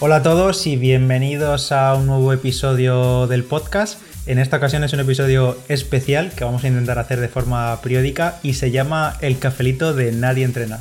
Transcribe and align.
Hola 0.00 0.16
a 0.16 0.22
todos 0.22 0.68
y 0.68 0.76
bienvenidos 0.76 1.72
a 1.72 1.92
un 1.96 2.06
nuevo 2.06 2.32
episodio 2.32 3.26
del 3.26 3.42
podcast. 3.42 4.00
En 4.26 4.38
esta 4.38 4.58
ocasión 4.58 4.84
es 4.84 4.92
un 4.92 5.00
episodio 5.00 5.58
especial 5.66 6.30
que 6.36 6.44
vamos 6.44 6.62
a 6.62 6.68
intentar 6.68 7.00
hacer 7.00 7.18
de 7.18 7.26
forma 7.26 7.80
periódica 7.82 8.38
y 8.44 8.54
se 8.54 8.70
llama 8.70 9.16
El 9.20 9.40
cafelito 9.40 9.94
de 9.94 10.12
Nadie 10.12 10.44
Entrena. 10.44 10.78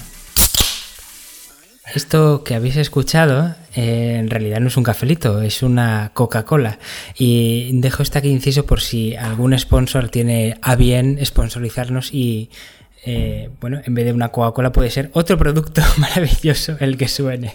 Esto 1.95 2.43
que 2.43 2.53
habéis 2.53 2.75
escuchado 2.75 3.55
eh, 3.73 4.17
en 4.19 4.29
realidad 4.29 4.59
no 4.59 4.67
es 4.67 4.77
un 4.77 4.83
cafelito, 4.83 5.41
es 5.41 5.63
una 5.63 6.11
Coca-Cola. 6.13 6.77
Y 7.17 7.71
dejo 7.79 8.03
este 8.03 8.19
aquí 8.19 8.29
inciso 8.29 8.67
por 8.67 8.81
si 8.81 9.15
algún 9.15 9.57
sponsor 9.57 10.09
tiene 10.09 10.59
a 10.61 10.75
bien 10.75 11.17
sponsorizarnos 11.25 12.13
y, 12.13 12.51
eh, 13.05 13.49
bueno, 13.61 13.79
en 13.85 13.93
vez 13.93 14.05
de 14.05 14.13
una 14.13 14.29
Coca-Cola 14.29 14.71
puede 14.71 14.89
ser 14.89 15.09
otro 15.13 15.37
producto 15.37 15.81
maravilloso 15.97 16.77
el 16.79 16.97
que 16.97 17.07
suene. 17.07 17.53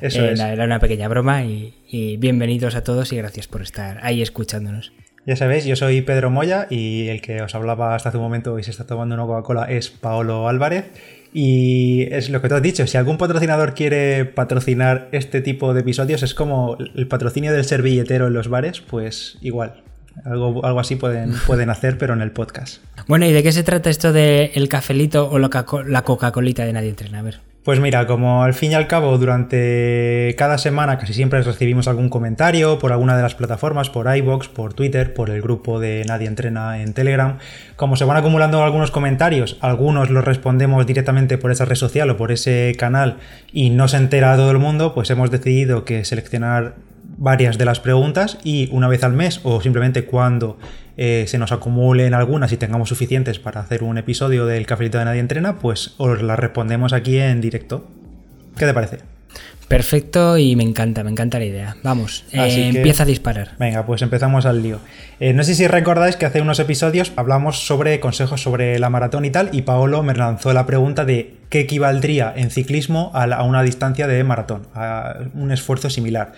Eso 0.00 0.24
Eh, 0.24 0.32
es. 0.32 0.40
Era 0.40 0.64
una 0.64 0.80
pequeña 0.80 1.08
broma 1.08 1.44
y, 1.44 1.74
y 1.88 2.16
bienvenidos 2.16 2.74
a 2.74 2.84
todos 2.84 3.12
y 3.12 3.16
gracias 3.16 3.46
por 3.48 3.62
estar 3.62 3.98
ahí 4.02 4.22
escuchándonos. 4.22 4.92
Ya 5.26 5.36
sabéis, 5.36 5.64
yo 5.64 5.74
soy 5.74 6.02
Pedro 6.02 6.30
Moya 6.30 6.66
y 6.68 7.08
el 7.08 7.22
que 7.22 7.40
os 7.40 7.54
hablaba 7.54 7.94
hasta 7.94 8.10
hace 8.10 8.18
un 8.18 8.24
momento 8.24 8.58
y 8.58 8.62
se 8.62 8.70
está 8.70 8.84
tomando 8.86 9.14
una 9.14 9.24
Coca-Cola 9.24 9.64
es 9.70 9.88
Paolo 9.88 10.48
Álvarez. 10.48 10.84
Y 11.32 12.02
es 12.12 12.30
lo 12.30 12.40
que 12.42 12.48
tú 12.48 12.54
has 12.54 12.62
dicho, 12.62 12.86
si 12.86 12.96
algún 12.96 13.18
patrocinador 13.18 13.74
quiere 13.74 14.24
patrocinar 14.24 15.08
este 15.10 15.40
tipo 15.40 15.74
de 15.74 15.80
episodios, 15.80 16.22
es 16.22 16.32
como 16.34 16.76
el 16.78 17.08
patrocinio 17.08 17.52
del 17.52 17.64
servilletero 17.64 18.28
en 18.28 18.34
los 18.34 18.46
bares, 18.48 18.80
pues 18.80 19.36
igual. 19.40 19.82
Algo, 20.24 20.64
algo 20.64 20.80
así 20.80 20.96
pueden, 20.96 21.32
pueden 21.46 21.70
hacer, 21.70 21.98
pero 21.98 22.14
en 22.14 22.20
el 22.22 22.30
podcast. 22.30 22.82
Bueno, 23.08 23.26
¿y 23.26 23.32
de 23.32 23.42
qué 23.42 23.52
se 23.52 23.62
trata 23.62 23.90
esto 23.90 24.12
de 24.12 24.52
el 24.54 24.68
cafelito 24.68 25.28
o 25.30 25.38
la 25.38 25.48
Coca- 25.50 25.84
la 25.86 26.02
Coca-Colita 26.02 26.64
de 26.64 26.72
Nadie 26.72 26.88
Entrena? 26.90 27.18
A 27.18 27.22
ver. 27.22 27.40
Pues 27.64 27.80
mira, 27.80 28.06
como 28.06 28.42
al 28.44 28.52
fin 28.52 28.72
y 28.72 28.74
al 28.74 28.86
cabo 28.86 29.16
durante 29.16 30.34
cada 30.36 30.58
semana 30.58 30.98
casi 30.98 31.14
siempre 31.14 31.40
recibimos 31.42 31.88
algún 31.88 32.10
comentario 32.10 32.78
por 32.78 32.92
alguna 32.92 33.16
de 33.16 33.22
las 33.22 33.34
plataformas, 33.34 33.88
por 33.88 34.14
iBox, 34.14 34.48
por 34.48 34.74
Twitter, 34.74 35.14
por 35.14 35.30
el 35.30 35.40
grupo 35.40 35.80
de 35.80 36.04
Nadie 36.06 36.26
Entrena 36.26 36.82
en 36.82 36.92
Telegram, 36.92 37.38
como 37.76 37.96
se 37.96 38.04
van 38.04 38.18
acumulando 38.18 38.62
algunos 38.62 38.90
comentarios, 38.90 39.56
algunos 39.60 40.10
los 40.10 40.24
respondemos 40.24 40.86
directamente 40.86 41.38
por 41.38 41.50
esa 41.52 41.64
red 41.64 41.76
social 41.76 42.10
o 42.10 42.18
por 42.18 42.32
ese 42.32 42.74
canal 42.78 43.16
y 43.50 43.70
no 43.70 43.88
se 43.88 43.96
entera 43.96 44.36
todo 44.36 44.50
el 44.50 44.58
mundo, 44.58 44.92
pues 44.94 45.08
hemos 45.08 45.30
decidido 45.30 45.86
que 45.86 46.04
seleccionar 46.04 46.74
varias 47.16 47.58
de 47.58 47.64
las 47.64 47.80
preguntas 47.80 48.38
y 48.44 48.68
una 48.72 48.88
vez 48.88 49.04
al 49.04 49.12
mes 49.12 49.40
o 49.44 49.60
simplemente 49.60 50.04
cuando 50.04 50.58
eh, 50.96 51.24
se 51.28 51.38
nos 51.38 51.52
acumulen 51.52 52.14
algunas 52.14 52.52
y 52.52 52.56
tengamos 52.56 52.88
suficientes 52.88 53.38
para 53.38 53.60
hacer 53.60 53.82
un 53.82 53.98
episodio 53.98 54.46
del 54.46 54.66
Cafelito 54.66 54.98
de 54.98 55.04
Nadie 55.06 55.20
Entrena, 55.20 55.58
pues 55.58 55.94
os 55.98 56.22
las 56.22 56.38
respondemos 56.38 56.92
aquí 56.92 57.18
en 57.18 57.40
directo. 57.40 57.86
¿Qué 58.56 58.66
te 58.66 58.74
parece? 58.74 58.98
Perfecto 59.68 60.36
y 60.36 60.56
me 60.56 60.62
encanta, 60.62 61.02
me 61.02 61.10
encanta 61.10 61.38
la 61.38 61.46
idea. 61.46 61.76
Vamos, 61.82 62.24
eh, 62.32 62.70
que- 62.72 62.78
empieza 62.78 63.04
a 63.04 63.06
disparar. 63.06 63.52
Venga, 63.58 63.86
pues 63.86 64.02
empezamos 64.02 64.44
al 64.46 64.62
lío. 64.62 64.78
Eh, 65.20 65.32
no 65.32 65.42
sé 65.42 65.54
si 65.54 65.66
recordáis 65.66 66.16
que 66.16 66.26
hace 66.26 66.42
unos 66.42 66.58
episodios 66.60 67.12
hablamos 67.16 67.66
sobre 67.66 67.98
consejos 67.98 68.42
sobre 68.42 68.78
la 68.78 68.90
maratón 68.90 69.24
y 69.24 69.30
tal, 69.30 69.48
y 69.52 69.62
Paolo 69.62 70.02
me 70.02 70.14
lanzó 70.14 70.52
la 70.52 70.66
pregunta 70.66 71.04
de 71.06 71.36
qué 71.54 71.60
equivaldría 71.60 72.32
en 72.34 72.50
ciclismo 72.50 73.12
a, 73.14 73.44
una 73.44 73.62
distancia 73.62 74.08
de 74.08 74.24
maratón, 74.24 74.66
a 74.74 75.18
un 75.34 75.52
esfuerzo 75.52 75.88
similar. 75.88 76.32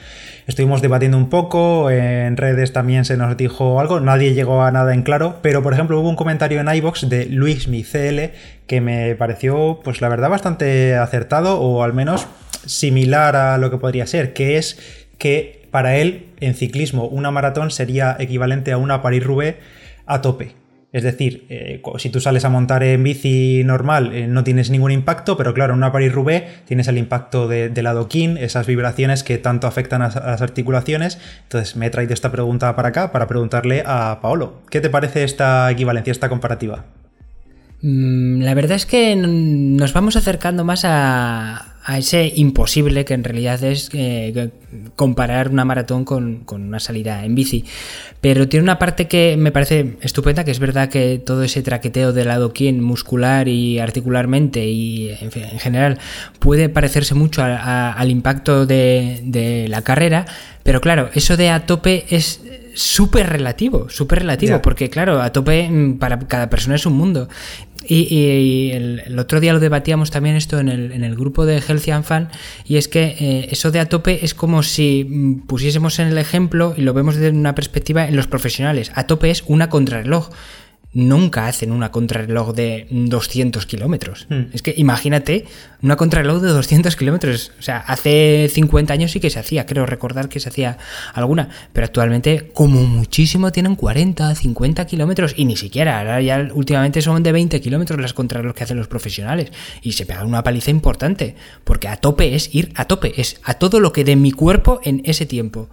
Estuvimos 0.47 0.83
debatiendo 0.83 1.17
un 1.17 1.31
poco, 1.31 1.91
en 1.91 2.37
redes 2.37 2.75
también 2.75 3.07
se 3.07 3.17
nos 3.17 3.35
dijo 3.35 3.81
algo, 3.81 3.99
nadie 3.99 4.35
llegó 4.35 4.63
a 4.63 4.71
nada 4.73 4.93
en 4.93 5.01
claro, 5.01 5.39
pero 5.41 5.63
por 5.63 5.73
ejemplo 5.73 5.99
hubo 5.99 6.11
un 6.11 6.17
comentario 6.17 6.61
en 6.61 6.69
iBox 6.69 7.09
de 7.09 7.25
Luis 7.25 7.67
CL 7.67 8.35
que 8.67 8.83
me 8.83 9.15
pareció, 9.15 9.81
pues 9.83 10.03
la 10.03 10.11
verdad, 10.11 10.29
bastante 10.29 10.97
acertado, 10.97 11.63
o 11.63 11.83
al 11.83 11.95
menos 11.95 12.27
similar 12.67 13.37
a 13.37 13.57
lo 13.57 13.71
que 13.71 13.79
podría 13.79 14.07
ser, 14.07 14.35
que 14.35 14.59
es 14.59 14.79
que 15.17 15.67
para 15.71 15.97
él 15.97 16.27
en 16.41 16.55
ciclismo 16.55 17.07
una 17.07 17.31
maratón 17.31 17.71
sería 17.71 18.19
equivalente 18.19 18.71
a 18.71 18.77
una 18.77 19.01
Paris-Roubaix 19.01 19.57
a 20.05 20.21
tope. 20.21 20.66
Es 20.93 21.03
decir, 21.03 21.45
eh, 21.51 21.83
si 21.99 22.09
tú 22.11 22.21
sales 22.21 22.45
a 22.45 22.49
montar 22.49 22.83
en 22.83 23.03
bici 23.03 23.63
normal 23.65 24.15
eh, 24.15 24.27
no 24.29 24.45
tienes 24.45 24.71
ningún 24.71 24.93
impacto, 24.93 25.37
pero 25.37 25.53
claro, 25.53 25.73
en 25.75 25.79
una 25.79 25.93
Paris-Roubaix 25.93 26.65
tienes 26.65 26.89
el 26.89 26.97
impacto 26.97 27.49
de- 27.49 27.69
del 27.69 27.87
adoquín, 27.89 28.39
esas 28.39 28.67
vibraciones 28.67 29.23
que 29.23 29.37
tanto 29.37 29.67
afectan 29.67 30.01
a, 30.01 30.07
a 30.07 30.31
las 30.31 30.43
articulaciones. 30.43 31.19
Entonces 31.43 31.77
me 31.77 31.87
he 31.87 31.91
traído 31.91 32.15
esta 32.15 32.33
pregunta 32.33 32.75
para 32.77 32.89
acá 32.89 33.13
para 33.13 33.27
preguntarle 33.27 33.83
a 33.85 34.21
Paolo, 34.23 34.63
¿qué 34.71 34.81
te 34.81 34.89
parece 34.89 35.25
esta 35.25 35.71
equivalencia, 35.71 36.13
esta 36.13 36.29
comparativa? 36.29 36.85
Mm, 37.83 38.41
La 38.43 38.55
verdad 38.55 38.77
es 38.77 38.87
que 38.87 39.15
nos 39.17 39.93
vamos 39.93 40.17
acercando 40.17 40.65
más 40.65 40.85
a, 40.85 41.76
a 41.89 41.99
ese 41.99 42.33
imposible 42.35 43.05
que 43.05 43.15
en 43.15 43.23
realidad 43.23 43.63
es 43.63 43.91
eh, 43.93 44.51
comparar 44.97 45.49
una 45.51 45.65
maratón 45.65 46.05
con, 46.05 46.41
con 46.45 46.63
una 46.63 46.81
salida 46.81 47.25
en 47.25 47.37
bici. 47.37 47.65
Pero 48.21 48.49
tiene 48.49 48.65
una 48.65 48.79
parte 48.81 49.07
que 49.07 49.37
me 49.39 49.53
parece 49.53 49.97
estupenda, 50.01 50.43
que 50.45 50.51
es 50.51 50.59
verdad 50.59 50.89
que 50.89 51.19
todo 51.25 51.45
ese 51.45 51.63
traqueteo 51.63 52.13
del 52.13 52.31
adoquín 52.33 52.83
muscular 52.83 53.47
y 53.47 53.79
articularmente 53.79 54.67
y 54.67 55.11
en, 55.21 55.31
fin, 55.31 55.45
en 55.45 55.59
general 55.61 55.99
puede 56.41 56.69
parecerse 56.69 57.15
mucho 57.15 57.43
a- 57.43 57.57
a- 57.57 57.93
al 57.93 58.11
impacto 58.11 58.67
de, 58.67 59.21
de 59.23 59.69
la 59.69 59.83
carrera, 59.83 60.27
pero 60.65 60.81
claro, 60.81 61.11
eso 61.15 61.37
de 61.37 61.51
a 61.51 61.67
tope 61.67 62.05
es 62.11 62.41
súper 62.75 63.29
relativo, 63.29 63.89
súper 63.89 64.19
relativo, 64.21 64.55
porque 64.61 64.91
claro, 64.91 65.23
a 65.23 65.31
tope 65.33 65.69
mm, 65.71 65.99
para 65.99 66.19
cada 66.19 66.51
persona 66.51 66.75
es 66.75 66.85
un 66.85 66.95
mundo. 66.95 67.29
Y, 67.89 68.07
y- 68.15 68.73
el, 68.73 69.03
el 69.07 69.19
otro 69.19 69.41
día 69.41 69.53
lo 69.53 69.61
debatíamos 69.61 70.11
también 70.11 70.37
esto 70.37 70.59
en 70.59 70.69
el, 70.69 70.93
en 70.93 71.05
el 71.05 71.15
grupo 71.15 71.47
de 71.47 71.61
Healthy 71.61 71.91
and 71.93 72.29
y 72.65 72.77
es 72.77 72.89
que 72.89 73.17
eh, 73.19 73.49
eso 73.51 73.71
de 73.71 73.81
a 73.81 73.89
tope 73.89 74.25
es 74.25 74.35
como 74.35 74.63
si 74.63 75.07
mm, 75.09 75.47
pusiésemos 75.47 75.99
en 75.99 76.09
el 76.09 76.19
ejemplo 76.19 76.75
y 76.77 76.83
lo 76.83 76.93
vemos 76.95 77.17
desde 77.17 77.37
una 77.37 77.55
perspectiva 77.55 78.07
en 78.07 78.17
los 78.17 78.27
profesionales. 78.27 78.91
A 78.95 79.07
tope 79.07 79.31
es 79.31 79.45
una 79.47 79.69
contrarreloj. 79.69 80.31
Nunca 80.97 81.47
hacen 81.47 81.73
una 81.73 81.91
contrarreloj 81.91 82.55
de 82.55 82.87
200 82.91 83.67
kilómetros. 83.67 84.27
Hmm. 84.31 84.45
Es 84.55 84.63
que 84.63 84.73
imagínate 84.79 85.45
una 85.83 85.97
contrarreloj 85.97 86.41
de 86.41 86.49
200 86.49 86.97
kilómetros. 86.97 87.53
O 87.59 87.63
sea, 87.63 87.81
hace 87.81 88.49
50 88.51 88.95
años 88.95 89.11
sí 89.11 89.21
que 89.21 89.29
se 89.29 89.39
hacía, 89.39 89.67
creo 89.67 89.85
recordar 89.85 90.31
que 90.31 90.41
se 90.41 90.49
hacía 90.49 90.79
alguna. 91.13 91.51
Pero 91.75 91.85
actualmente, 91.85 92.51
como 92.55 92.83
muchísimo, 92.85 93.53
tienen 93.53 93.77
40, 93.77 94.35
50 94.35 94.87
kilómetros. 94.87 95.35
Y 95.37 95.45
ni 95.45 95.59
siquiera, 95.59 95.99
ahora 95.99 96.23
ya 96.23 96.49
últimamente 96.55 97.03
son 97.03 97.23
de 97.23 97.31
20 97.31 97.61
kilómetros 97.61 98.01
las 98.01 98.15
contrarreloj 98.15 98.55
que 98.55 98.65
hacen 98.65 98.79
los 98.79 98.89
profesionales. 98.89 99.53
Y 99.83 99.93
se 99.93 100.07
pegan 100.07 100.27
una 100.27 100.43
paliza 100.43 100.71
importante. 100.71 101.37
Porque 101.65 101.89
a 101.89 101.99
tope 101.99 102.35
es 102.35 102.55
ir 102.55 102.73
a 102.75 102.87
tope. 102.87 103.21
Es 103.21 103.39
a 103.45 103.53
todo 103.53 103.81
lo 103.81 103.93
que 103.93 104.05
de 104.05 104.17
mi 104.17 104.33
cuerpo 104.33 104.81
en 104.83 105.03
ese 105.05 105.27
tiempo. 105.27 105.69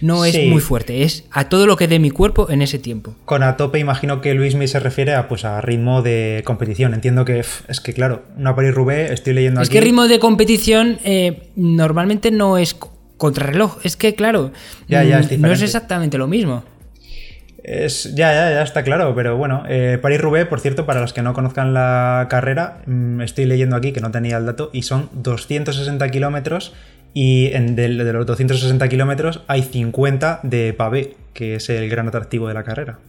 No 0.00 0.24
es 0.24 0.34
Sí. 0.34 0.46
muy 0.48 0.60
fuerte, 0.60 1.02
es 1.02 1.24
a 1.30 1.48
todo 1.48 1.66
lo 1.66 1.76
que 1.76 1.88
de 1.88 1.98
mi 1.98 2.10
cuerpo 2.10 2.48
en 2.50 2.62
ese 2.62 2.78
tiempo. 2.78 3.14
Con 3.24 3.42
a 3.42 3.56
tope 3.56 3.78
imagino 3.78 4.20
que 4.20 4.34
Luismi 4.34 4.68
se 4.68 4.80
refiere 4.80 5.14
a, 5.14 5.28
pues, 5.28 5.44
a 5.44 5.60
ritmo 5.60 6.02
de 6.02 6.42
competición. 6.44 6.94
Entiendo 6.94 7.24
que 7.24 7.40
es 7.40 7.80
que, 7.80 7.92
claro, 7.92 8.22
una 8.36 8.54
Paris-Roubaix, 8.54 9.10
estoy 9.10 9.34
leyendo 9.34 9.60
Es 9.60 9.68
aquí... 9.68 9.78
que 9.78 9.84
ritmo 9.84 10.08
de 10.08 10.18
competición 10.18 10.98
eh, 11.04 11.48
normalmente 11.56 12.30
no 12.30 12.58
es 12.58 12.74
co- 12.74 12.92
contrarreloj. 13.16 13.78
Es 13.84 13.96
que, 13.96 14.14
claro, 14.14 14.52
Ya, 14.88 15.02
ya, 15.04 15.18
es 15.20 15.30
mm, 15.38 15.40
no 15.40 15.52
es 15.52 15.62
exactamente 15.62 16.18
lo 16.18 16.26
mismo. 16.28 16.64
Es, 17.64 18.14
ya, 18.14 18.32
ya, 18.32 18.50
ya 18.50 18.62
está 18.62 18.82
claro, 18.82 19.14
pero 19.14 19.36
bueno, 19.36 19.64
eh, 19.68 19.98
París-Roubaix, 20.00 20.46
por 20.48 20.60
cierto, 20.60 20.86
para 20.86 21.00
los 21.00 21.12
que 21.12 21.20
no 21.22 21.34
conozcan 21.34 21.74
la 21.74 22.26
carrera, 22.30 22.78
mm, 22.86 23.20
estoy 23.20 23.44
leyendo 23.44 23.76
aquí 23.76 23.92
que 23.92 24.00
no 24.00 24.10
tenía 24.10 24.38
el 24.38 24.46
dato, 24.46 24.70
y 24.72 24.82
son 24.82 25.10
260 25.12 26.08
kilómetros, 26.10 26.72
y 27.20 27.46
en 27.46 27.74
de, 27.74 27.88
los 27.88 28.26
260 28.26 28.88
kilómetros 28.88 29.40
hay 29.48 29.64
50 29.64 30.38
de 30.44 30.72
pavé, 30.72 31.16
que 31.34 31.56
es 31.56 31.68
el 31.68 31.90
gran 31.90 32.06
atractivo 32.06 32.46
de 32.46 32.54
la 32.54 32.62
carrera. 32.62 33.00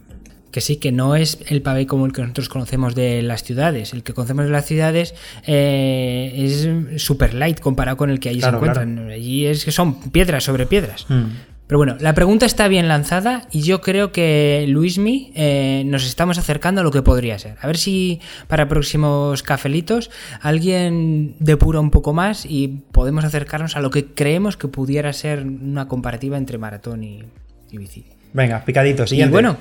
Que 0.50 0.60
sí, 0.60 0.78
que 0.78 0.90
no 0.90 1.14
es 1.14 1.38
el 1.46 1.62
pavé 1.62 1.86
como 1.86 2.06
el 2.06 2.12
que 2.12 2.20
nosotros 2.22 2.48
conocemos 2.48 2.96
de 2.96 3.22
las 3.22 3.44
ciudades. 3.44 3.92
El 3.92 4.02
que 4.02 4.12
conocemos 4.12 4.46
de 4.46 4.50
las 4.50 4.66
ciudades 4.66 5.14
eh, 5.46 6.32
es 6.34 7.00
super 7.00 7.34
light 7.34 7.60
comparado 7.60 7.96
con 7.96 8.10
el 8.10 8.18
que 8.18 8.30
allí 8.30 8.40
Claro, 8.40 8.58
se 8.58 8.66
encuentran. 8.66 9.10
Allí 9.10 9.46
es 9.46 9.64
que 9.64 9.70
son 9.70 10.00
piedras 10.10 10.42
sobre 10.42 10.66
piedras. 10.66 11.06
Mm. 11.08 11.26
Pero 11.70 11.78
bueno, 11.78 11.96
la 12.00 12.14
pregunta 12.14 12.46
está 12.46 12.66
bien 12.66 12.88
lanzada 12.88 13.46
y 13.52 13.60
yo 13.62 13.80
creo 13.80 14.10
que 14.10 14.64
Luismi 14.66 15.30
eh, 15.36 15.84
nos 15.86 16.04
estamos 16.04 16.36
acercando 16.36 16.80
a 16.80 16.84
lo 16.84 16.90
que 16.90 17.02
podría 17.02 17.38
ser. 17.38 17.58
A 17.62 17.68
ver 17.68 17.76
si 17.76 18.20
para 18.48 18.66
próximos 18.66 19.44
cafelitos 19.44 20.10
alguien 20.40 21.36
depura 21.38 21.78
un 21.78 21.92
poco 21.92 22.12
más 22.12 22.44
y 22.44 22.82
podemos 22.90 23.24
acercarnos 23.24 23.76
a 23.76 23.80
lo 23.82 23.90
que 23.90 24.06
creemos 24.06 24.56
que 24.56 24.66
pudiera 24.66 25.12
ser 25.12 25.44
una 25.44 25.86
comparativa 25.86 26.36
entre 26.36 26.58
maratón 26.58 27.04
y, 27.04 27.22
y 27.70 27.78
bici. 27.78 28.04
Venga, 28.32 28.64
picadito, 28.64 29.04
Y 29.04 29.06
siguiente. 29.06 29.30
bueno, 29.30 29.56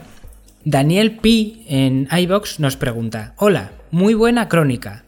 Daniel 0.66 1.18
P 1.18 1.58
en 1.68 2.08
iBox 2.12 2.60
nos 2.60 2.76
pregunta: 2.76 3.36
Hola, 3.38 3.70
muy 3.92 4.16
buena 4.16 4.50
crónica. 4.50 5.04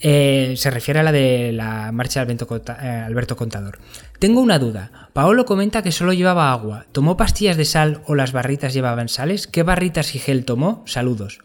Eh, 0.00 0.54
se 0.56 0.70
refiere 0.70 1.00
a 1.00 1.02
la 1.02 1.12
de 1.12 1.52
la 1.52 1.90
marcha 1.92 2.24
de 2.24 2.32
eh, 2.34 2.88
Alberto 2.88 3.36
Contador. 3.36 3.78
Tengo 4.18 4.40
una 4.40 4.58
duda. 4.58 5.10
Paolo 5.12 5.46
comenta 5.46 5.82
que 5.82 5.92
solo 5.92 6.12
llevaba 6.12 6.52
agua. 6.52 6.86
¿Tomó 6.92 7.16
pastillas 7.16 7.56
de 7.56 7.64
sal 7.64 8.02
o 8.06 8.14
las 8.14 8.32
barritas 8.32 8.74
llevaban 8.74 9.08
sales? 9.08 9.46
¿Qué 9.46 9.62
barritas 9.62 10.14
y 10.14 10.18
gel 10.18 10.44
tomó? 10.44 10.82
Saludos. 10.86 11.40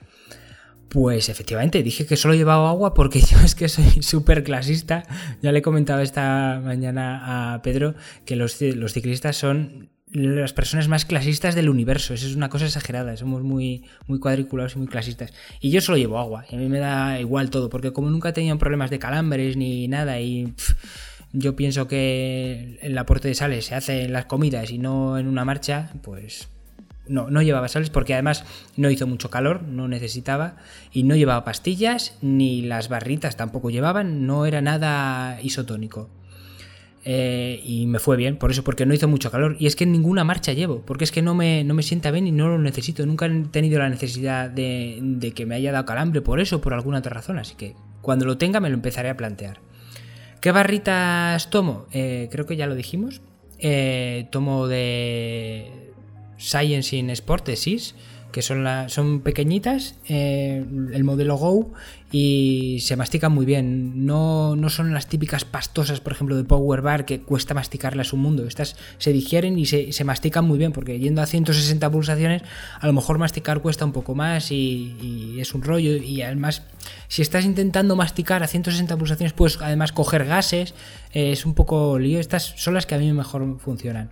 Pues 0.92 1.30
efectivamente, 1.30 1.83
dije 1.83 2.06
que 2.06 2.18
solo 2.18 2.33
llevaba 2.33 2.69
agua 2.69 2.94
porque 2.94 3.21
yo 3.31 3.39
es 3.39 3.56
que 3.56 3.69
soy 3.69 4.03
súper 4.03 4.44
clasista. 4.44 5.04
Ya 5.42 5.54
le 5.54 5.59
he 5.59 5.62
comentado 5.62 6.01
esta 6.01 6.59
mañana 6.62 7.54
a 7.54 7.62
Pedro 7.62 7.95
que 8.25 8.36
los, 8.36 8.59
los, 8.59 8.92
ciclistas 8.92 9.38
son 9.38 9.90
las 10.11 10.53
personas 10.53 10.87
más 10.87 11.05
clasistas 11.05 11.55
del 11.55 11.69
universo. 11.69 12.13
Eso 12.13 12.27
es 12.27 12.35
una 12.35 12.49
cosa 12.49 12.65
exagerada. 12.65 13.15
Somos 13.17 13.43
muy, 13.43 13.83
muy 14.07 14.19
cuadriculados 14.19 14.75
y 14.75 14.79
muy 14.79 14.87
clasistas. 14.87 15.33
Y 15.59 15.71
yo 15.71 15.81
solo 15.81 15.97
llevo 15.97 16.19
agua. 16.19 16.45
Y 16.49 16.55
a 16.55 16.57
mí 16.57 16.67
me 16.67 16.79
da 16.79 17.19
igual 17.19 17.49
todo. 17.49 17.69
Porque 17.69 17.93
como 17.93 18.09
nunca 18.09 18.29
he 18.29 18.33
tenido 18.33 18.57
problemas 18.57 18.89
de 18.89 18.99
calambres 18.99 19.57
ni 19.57 19.87
nada 19.87 20.19
y... 20.19 20.53
yo 21.33 21.55
pienso 21.55 21.87
que 21.87 22.77
el 22.81 22.97
aporte 22.97 23.27
de 23.27 23.35
sales 23.35 23.65
se 23.65 23.75
hace 23.75 24.03
en 24.03 24.13
las 24.13 24.25
comidas 24.25 24.71
y 24.71 24.77
no 24.77 25.17
en 25.17 25.27
una 25.27 25.45
marcha, 25.45 25.91
pues 26.01 26.49
no, 27.07 27.29
no 27.29 27.41
llevaba 27.41 27.67
sales 27.67 27.89
porque 27.89 28.13
además 28.13 28.43
no 28.75 28.89
hizo 28.89 29.07
mucho 29.07 29.29
calor, 29.29 29.63
no 29.63 29.87
necesitaba 29.87 30.57
y 30.91 31.03
no 31.03 31.15
llevaba 31.15 31.45
pastillas 31.45 32.17
ni 32.21 32.61
las 32.61 32.89
barritas 32.89 33.37
tampoco 33.37 33.69
llevaban, 33.69 34.27
no 34.27 34.45
era 34.45 34.61
nada 34.61 35.39
isotónico. 35.41 36.09
Eh, 37.03 37.62
y 37.65 37.88
me 37.88 37.98
fue 38.00 38.15
bien, 38.15 38.38
por 38.38 38.51
eso, 38.51 38.63
porque 38.63 38.86
no 38.86 38.94
hizo 38.94 39.07
mucho 39.07 39.31
calor. 39.31 39.56
Y 39.59 39.68
es 39.68 39.75
que 39.75 39.86
ninguna 39.86 40.24
marcha 40.24 40.53
llevo, 40.53 40.81
porque 40.86 41.03
es 41.03 41.12
que 41.12 41.21
no 41.21 41.33
me, 41.33 41.63
no 41.63 41.74
me 41.74 41.83
sienta 41.83 42.12
bien 42.12 42.27
y 42.27 42.31
no 42.31 42.48
lo 42.48 42.59
necesito. 42.59 43.06
Nunca 43.06 43.25
he 43.25 43.44
tenido 43.51 43.80
la 43.80 43.89
necesidad 43.89 44.50
de, 44.50 45.33
que 45.36 45.45
me 45.45 45.56
haya 45.56 45.71
dado 45.71 45.86
calambre 45.86 46.21
por 46.21 46.39
eso 46.39 46.62
por 46.62 46.74
alguna 46.74 47.00
otra 47.00 47.13
razón. 47.13 47.39
Así 47.39 47.56
que 47.56 47.75
cuando 48.01 48.25
lo 48.25 48.38
tenga 48.38 48.59
me 48.59 48.69
lo 48.69 48.75
empezaré 48.75 49.09
a 49.09 49.18
plantear. 49.18 49.59
¿Qué 50.39 50.51
barritas 50.51 51.50
tomo? 51.50 51.86
Eh, 51.92 52.30
creo 52.31 52.45
que 52.45 52.56
ya 52.56 52.68
lo 52.68 52.75
dijimos. 52.75 53.21
Eh, 53.59 54.27
tomo 54.31 54.68
de 54.68 55.92
Science 56.38 56.95
in 56.95 57.12
Sport 57.12 57.50
que 58.31 58.42
son, 58.42 58.66
son 58.89 59.22
pequeñitas, 59.22 59.95
eh, 60.07 60.66
el 60.94 61.04
modelo 61.04 61.36
Go, 61.36 61.72
y 62.12 62.80
se 62.81 62.98
mastican 62.98 63.31
muy 63.31 63.45
bien. 63.45 64.06
No, 64.06 64.56
no, 64.56 64.69
son 64.69 64.94
las 64.94 65.07
típicas 65.07 65.45
pastosas, 65.45 66.01
por 66.01 66.12
ejemplo, 66.12 66.36
de 66.36 66.44
Power 66.44 66.81
Bar, 66.81 67.06
que 67.06 67.22
cuesta 67.22 67.54
masticarlas 67.54 68.12
un 68.12 68.19
mundo. 68.19 68.45
Estas 68.45 68.75
se 68.98 69.13
digieren 69.13 69.57
y 69.57 69.66
se, 69.66 69.94
se, 69.94 70.04
mastican 70.04 70.45
muy 70.45 70.57
bien, 70.57 70.74
porque 70.74 71.00
yendo 71.00 71.22
a 71.22 71.25
160 71.25 71.89
pulsaciones, 71.89 72.42
a 72.80 72.88
lo 72.88 72.94
mejor 72.94 73.18
masticar 73.18 73.62
cuesta 73.62 73.86
un 73.86 73.94
poco 73.94 74.13
más 74.13 74.51
y, 74.51 75.38
es 75.39 75.54
un 75.54 75.62
rollo. 75.62 75.95
Y 75.95 76.22
además, 76.22 76.63
si 77.07 77.22
estás 77.22 77.45
intentando 77.45 77.95
masticar 77.95 78.44
a 78.44 78.48
160 78.48 78.98
pulsaciones, 78.98 79.33
puedes 79.33 79.62
además 79.62 79.94
coger 79.94 80.25
gases. 80.25 80.74
Eh, 81.13 81.31
es 81.31 81.45
un 81.45 81.54
poco 81.54 81.98
lío. 81.98 82.19
Estas 82.19 82.54
son 82.57 82.74
las 82.74 82.86
que 82.86 82.95
a 82.95 82.98
mí 82.98 83.12
mejor 83.13 83.57
funcionan. 83.60 84.10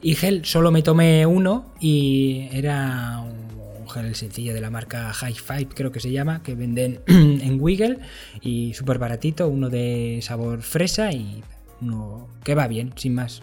Y 0.00 0.14
gel 0.14 0.44
solo 0.44 0.70
me 0.70 0.82
tomé 0.82 1.26
uno 1.26 1.72
y 1.80 2.48
era 2.52 3.20
un 3.20 3.88
gel 3.88 4.14
sencillo 4.14 4.54
de 4.54 4.60
la 4.60 4.70
marca 4.70 5.12
High 5.12 5.34
Five, 5.34 5.68
creo 5.74 5.92
que 5.92 6.00
se 6.00 6.10
llama, 6.10 6.42
que 6.42 6.54
venden 6.54 7.00
en 7.06 7.60
Wiggle 7.60 7.98
y 8.40 8.74
súper 8.74 8.98
baratito, 8.98 9.48
uno 9.48 9.68
de 9.68 10.20
sabor 10.22 10.62
fresa 10.62 11.12
y 11.12 11.42
uno 11.80 12.28
que 12.44 12.54
va 12.54 12.68
bien, 12.68 12.92
sin 12.96 13.14
más. 13.14 13.42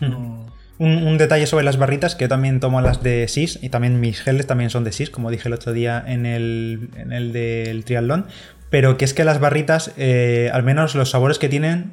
Un, 0.77 1.17
detalle 1.17 1.45
sobre 1.45 1.65
las 1.65 1.77
barritas, 1.77 2.15
que 2.15 2.23
yo 2.23 2.29
también 2.29 2.61
tomo 2.61 2.79
las 2.79 3.03
de 3.03 3.27
SIS 3.27 3.59
y 3.61 3.67
también 3.67 3.99
mis 3.99 4.21
geles 4.21 4.47
también 4.47 4.69
son 4.69 4.85
de 4.85 4.93
SIS, 4.93 5.09
como 5.09 5.29
dije 5.29 5.49
el 5.49 5.53
otro 5.53 5.73
día 5.73 6.01
en 6.07 6.25
el, 6.25 6.89
en 6.95 7.11
el 7.11 7.33
del 7.33 7.83
triatlón, 7.83 8.27
pero 8.69 8.97
que 8.97 9.03
es 9.03 9.13
que 9.13 9.25
las 9.25 9.39
barritas, 9.39 9.91
eh, 9.97 10.49
al 10.53 10.63
menos 10.63 10.95
los 10.95 11.09
sabores 11.09 11.37
que 11.37 11.49
tienen, 11.49 11.91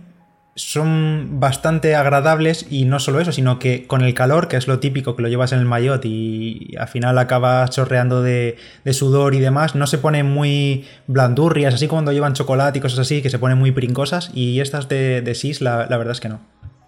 son 0.57 1.39
bastante 1.39 1.95
agradables 1.95 2.67
y 2.71 2.87
no 2.87 2.99
solo 2.99 3.21
eso, 3.21 3.31
sino 3.31 3.59
que 3.59 3.87
con 3.87 4.03
el 4.03 4.15
calor, 4.15 4.49
que 4.49 4.57
es 4.57 4.67
lo 4.67 4.81
típico 4.81 5.15
que 5.15 5.23
lo 5.23 5.29
llevas 5.29 5.53
en 5.53 5.59
el 5.59 5.67
maillot 5.67 6.05
y 6.07 6.75
al 6.79 6.89
final 6.89 7.19
acaba 7.19 7.69
chorreando 7.69 8.23
de, 8.23 8.57
sudor 8.93 9.35
y 9.35 9.39
demás, 9.39 9.75
no 9.75 9.87
se 9.87 9.99
ponen 9.99 10.27
muy 10.27 10.87
blandurrias, 11.07 11.75
así 11.75 11.89
cuando 11.89 12.11
llevan 12.11 12.33
chocolate 12.33 12.79
y 12.79 12.83
cosas 12.83 13.01
así, 13.01 13.21
que 13.21 13.29
se 13.29 13.39
ponen 13.39 13.59
muy 13.59 13.71
brincosas 13.71 14.31
y 14.33 14.61
estas 14.61 14.89
de, 14.89 15.21
de 15.21 15.35
SIS 15.35 15.61
la, 15.61 15.87
verdad 15.87 16.13
es 16.13 16.21
que 16.21 16.31
no. 16.31 16.41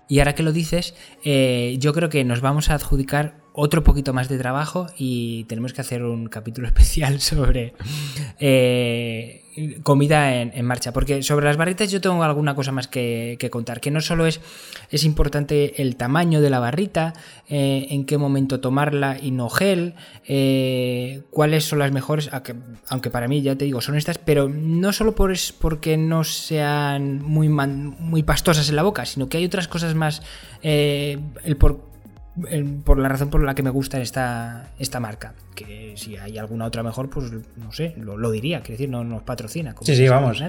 Y 0.08 0.20
ahora 0.20 0.34
que 0.34 0.42
lo 0.42 0.52
dices, 0.52 0.94
eh, 1.22 1.76
yo 1.78 1.92
creo 1.92 2.08
que 2.08 2.24
nos 2.24 2.40
vamos 2.40 2.70
a 2.70 2.74
adjudicar 2.74 3.34
otro 3.60 3.82
poquito 3.82 4.12
más 4.12 4.28
de 4.28 4.38
trabajo 4.38 4.86
y 4.96 5.42
tenemos 5.44 5.72
que 5.72 5.80
hacer 5.80 6.04
un 6.04 6.28
capítulo 6.28 6.68
especial 6.68 7.20
sobre 7.20 7.74
eh, 8.38 9.80
comida 9.82 10.32
en, 10.42 10.64
marcha. 10.64 10.92
Porque 10.92 11.24
sobre 11.24 11.46
las 11.46 11.56
barritas 11.56 11.90
yo 11.90 12.00
tengo 12.00 12.22
alguna 12.22 12.54
cosa 12.54 12.70
más 12.70 12.86
que, 12.86 13.36
contar. 13.50 13.80
Que 13.80 13.90
no 13.90 14.00
solo 14.00 14.26
es, 14.26 14.40
es 14.90 15.02
importante 15.02 15.82
el 15.82 15.96
tamaño 15.96 16.40
de 16.40 16.50
la 16.50 16.60
barrita, 16.60 17.14
eh, 17.48 17.88
en 17.90 18.04
qué 18.04 18.16
momento 18.16 18.60
tomarla 18.60 19.18
y 19.20 19.32
no 19.32 19.48
gel, 19.48 19.94
eh, 20.28 21.22
cuáles 21.30 21.64
son 21.64 21.80
las 21.80 21.90
mejores, 21.90 22.30
aunque, 22.88 23.10
para 23.10 23.26
mí 23.26 23.42
ya 23.42 23.56
te 23.56 23.64
digo, 23.64 23.80
son 23.80 23.96
estas, 23.96 24.18
pero 24.18 24.48
no 24.48 24.92
solo 24.92 25.16
por, 25.16 25.32
es 25.32 25.50
porque 25.50 25.96
no 25.96 26.22
sean 26.22 27.24
muy, 27.24 27.48
muy 27.48 28.22
pastosas 28.22 28.68
en 28.68 28.76
la 28.76 28.84
boca, 28.84 29.04
sino 29.04 29.28
que 29.28 29.38
hay 29.38 29.44
otras 29.46 29.66
cosas 29.66 29.96
más. 29.96 30.22
El 30.62 31.56
por 31.58 31.87
por 32.84 32.98
la 32.98 33.08
razón 33.08 33.30
por 33.30 33.42
la 33.42 33.54
que 33.54 33.62
me 33.62 33.70
gusta 33.70 34.00
esta, 34.00 34.70
esta 34.78 35.00
marca. 35.00 35.34
Que 35.54 35.94
si 35.96 36.16
hay 36.16 36.38
alguna 36.38 36.66
otra 36.66 36.82
mejor, 36.82 37.10
pues 37.10 37.32
no 37.56 37.72
sé, 37.72 37.94
lo, 37.96 38.30
diría, 38.30 38.60
quiero 38.60 38.72
decir, 38.72 38.88
no 38.88 39.04
nos 39.04 39.22
patrocina. 39.22 39.74
sí, 39.82 39.96
sí, 39.96 40.08
vamos. 40.08 40.42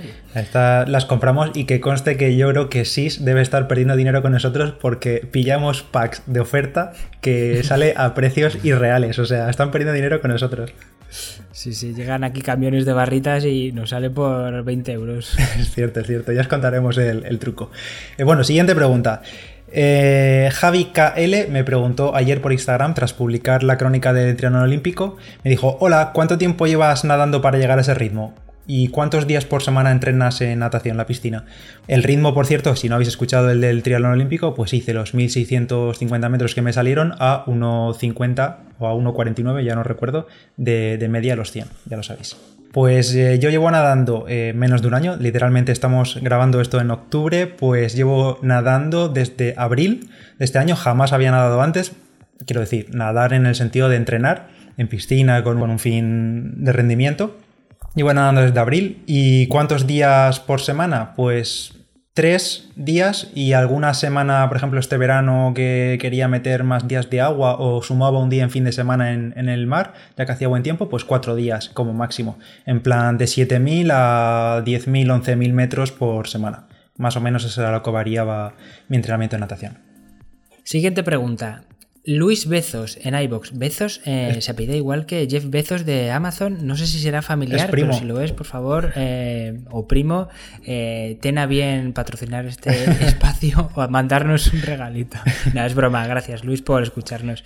las 0.55 1.05
compramos 1.05 1.51
y 1.55 1.65
que 1.65 1.79
conste 1.81 2.17
que 2.17 2.35
yo 2.37 2.49
creo 2.49 2.69
que 2.69 2.85
SIS 2.85 3.25
debe 3.25 3.41
estar 3.41 3.67
perdiendo 3.67 3.95
dinero 3.95 4.21
con 4.21 4.31
nosotros 4.31 4.73
porque 4.79 5.27
pillamos 5.31 5.83
packs 5.83 6.21
de 6.25 6.39
oferta 6.39 6.93
que 7.21 7.63
sale 7.63 7.93
a 7.97 8.13
precios 8.13 8.63
irreales. 8.63 9.19
O 9.19 9.25
sea, 9.25 9.49
están 9.49 9.71
perdiendo 9.71 9.93
dinero 9.93 10.21
con 10.21 10.31
nosotros. 10.31 10.73
Sí, 11.51 11.73
sí, 11.73 11.93
llegan 11.93 12.23
aquí 12.23 12.41
camiones 12.41 12.85
de 12.85 12.93
barritas 12.93 13.43
y 13.43 13.71
nos 13.71 13.89
sale 13.89 14.09
por 14.09 14.63
20 14.63 14.91
euros. 14.91 15.37
es 15.59 15.71
cierto, 15.71 15.99
es 15.99 16.07
cierto, 16.07 16.31
ya 16.31 16.41
os 16.41 16.47
contaremos 16.47 16.97
el, 16.97 17.39
truco. 17.39 17.71
Eh, 18.17 18.23
bueno, 18.23 18.43
siguiente 18.43 18.75
pregunta. 18.75 19.21
Eh, 19.71 20.49
Javi 20.53 20.85
KL 20.85 21.49
me 21.49 21.63
preguntó 21.63 22.15
ayer 22.15 22.41
por 22.41 22.51
Instagram, 22.51 22.93
tras 22.93 23.13
publicar 23.13 23.63
la 23.63 23.77
crónica 23.77 24.13
del 24.13 24.35
triatlón 24.35 24.63
olímpico, 24.63 25.17
me 25.43 25.49
dijo, 25.49 25.77
hola, 25.79 26.11
¿cuánto 26.13 26.37
tiempo 26.37 26.67
llevas 26.67 27.05
nadando 27.05 27.41
para 27.41 27.57
llegar 27.57 27.77
a 27.77 27.81
ese 27.81 27.93
ritmo? 27.93 28.33
¿Y 28.71 28.89
cuántos 28.89 29.25
días 29.25 29.45
por 29.45 29.63
semana 29.63 29.89
entrenas 29.89 30.41
en 30.41 30.59
natación 30.59 30.91
en 30.91 30.97
la 30.97 31.07
piscina? 31.07 31.45
El 31.87 32.03
ritmo, 32.03 32.35
por 32.35 32.45
cierto, 32.45 32.75
si 32.75 32.87
no 32.87 32.93
habéis 32.93 33.07
escuchado 33.07 33.49
el 33.49 33.61
del 33.61 33.81
triatlón 33.81 34.11
olímpico, 34.11 34.53
pues 34.53 34.75
hice 34.75 34.93
los 34.93 35.15
1650 35.15 36.29
metros 36.29 36.53
que 36.53 36.61
me 36.61 36.71
salieron 36.71 37.15
a 37.17 37.45
1.50 37.47 38.57
o 38.77 38.87
a 38.87 38.93
1.49, 38.93 39.63
ya 39.63 39.73
no 39.73 39.81
recuerdo, 39.81 40.27
de, 40.55 41.03
media 41.09 41.33
a 41.33 41.35
los 41.35 41.51
100, 41.51 41.65
ya 41.87 41.97
lo 41.97 42.03
sabéis. 42.03 42.37
Pues 42.71 43.11
eh, 43.15 43.39
yo 43.39 43.49
llevo 43.49 43.71
nadando 43.71 44.25
eh, 44.29 44.53
menos 44.55 44.83
de 44.83 44.87
un 44.89 44.93
año, 44.93 45.15
literalmente 45.15 45.71
estamos 45.71 46.19
grabando 46.21 46.61
esto 46.61 46.79
en 46.79 46.91
octubre, 46.91 47.47
pues 47.47 47.95
llevo 47.95 48.37
nadando 48.43 49.09
desde 49.09 49.55
abril 49.57 50.11
de 50.37 50.45
este 50.45 50.59
año, 50.59 50.75
jamás 50.75 51.11
había 51.11 51.31
nadado 51.31 51.63
antes, 51.63 51.93
quiero 52.45 52.61
decir, 52.61 52.93
nadar 52.93 53.33
en 53.33 53.47
el 53.47 53.55
sentido 53.55 53.89
de 53.89 53.95
entrenar 53.95 54.49
en 54.77 54.87
piscina 54.87 55.43
con 55.43 55.59
un 55.59 55.79
fin 55.79 56.63
de 56.63 56.71
rendimiento. 56.71 57.35
Llevo 57.95 58.13
nadando 58.13 58.41
desde 58.41 58.59
abril 58.59 59.03
y 59.07 59.47
¿cuántos 59.47 59.87
días 59.87 60.39
por 60.39 60.61
semana? 60.61 61.13
Pues 61.15 61.73
tres 62.13 62.69
días 62.75 63.29
y 63.33 63.53
alguna 63.53 63.93
semana, 63.93 64.47
por 64.47 64.57
ejemplo, 64.57 64.79
este 64.79 64.97
verano 64.97 65.53
que 65.55 65.97
quería 65.99 66.27
meter 66.27 66.63
más 66.63 66.87
días 66.87 67.09
de 67.09 67.21
agua 67.21 67.55
o 67.57 67.81
sumaba 67.81 68.19
un 68.19 68.29
día 68.29 68.43
en 68.43 68.51
fin 68.51 68.63
de 68.63 68.73
semana 68.73 69.13
en, 69.13 69.49
el 69.49 69.67
mar, 69.67 69.93
ya 70.17 70.25
que 70.25 70.31
hacía 70.31 70.47
buen 70.47 70.61
tiempo, 70.61 70.89
pues 70.89 71.03
cuatro 71.03 71.35
días 71.35 71.69
como 71.69 71.93
máximo. 71.93 72.37
En 72.65 72.81
plan 72.81 73.17
de 73.17 73.25
7.000 73.25 73.89
a 73.91 74.61
10.000, 74.65 75.23
11.000 75.23 75.53
metros 75.53 75.91
por 75.91 76.27
semana. 76.27 76.67
Más 76.97 77.15
o 77.15 77.21
menos 77.21 77.45
eso 77.45 77.61
era 77.61 77.71
lo 77.71 77.81
que 77.81 77.89
variaba 77.89 78.53
mi 78.87 78.97
entrenamiento 78.97 79.37
de 79.37 79.39
natación. 79.39 79.77
Siguiente 80.63 81.03
pregunta. 81.03 81.63
Luis 82.05 82.47
Bezos 82.47 82.97
en 83.01 83.15
iBox. 83.15 83.57
Bezos 83.57 84.01
eh, 84.05 84.37
se 84.41 84.53
pide 84.53 84.77
igual 84.77 85.05
que 85.05 85.27
Jeff 85.29 85.45
Bezos 85.49 85.85
de 85.85 86.11
Amazon. 86.11 86.65
No 86.65 86.75
sé 86.75 86.87
si 86.87 86.99
será 86.99 87.21
familiar, 87.21 87.69
pero 87.71 87.93
si 87.93 88.05
lo 88.05 88.21
es, 88.21 88.31
por 88.31 88.45
favor, 88.45 88.93
eh, 88.95 89.61
o 89.69 89.87
primo, 89.87 90.29
eh, 90.65 91.17
ten 91.21 91.37
a 91.37 91.45
bien 91.45 91.93
patrocinar 91.93 92.45
este 92.45 92.69
espacio 93.05 93.69
o 93.75 93.87
mandarnos 93.87 94.53
un 94.53 94.61
regalito. 94.61 95.17
No, 95.53 95.65
es 95.65 95.73
broma. 95.73 96.05
Gracias, 96.05 96.43
Luis, 96.43 96.61
por 96.61 96.83
escucharnos. 96.83 97.43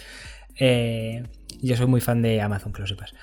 yo 0.59 1.75
soy 1.75 1.87
muy 1.87 2.01
fan 2.01 2.21
de 2.21 2.41
Amazon, 2.41 2.73
que 2.73 2.81
lo 2.81 2.87
sepas. 2.87 3.13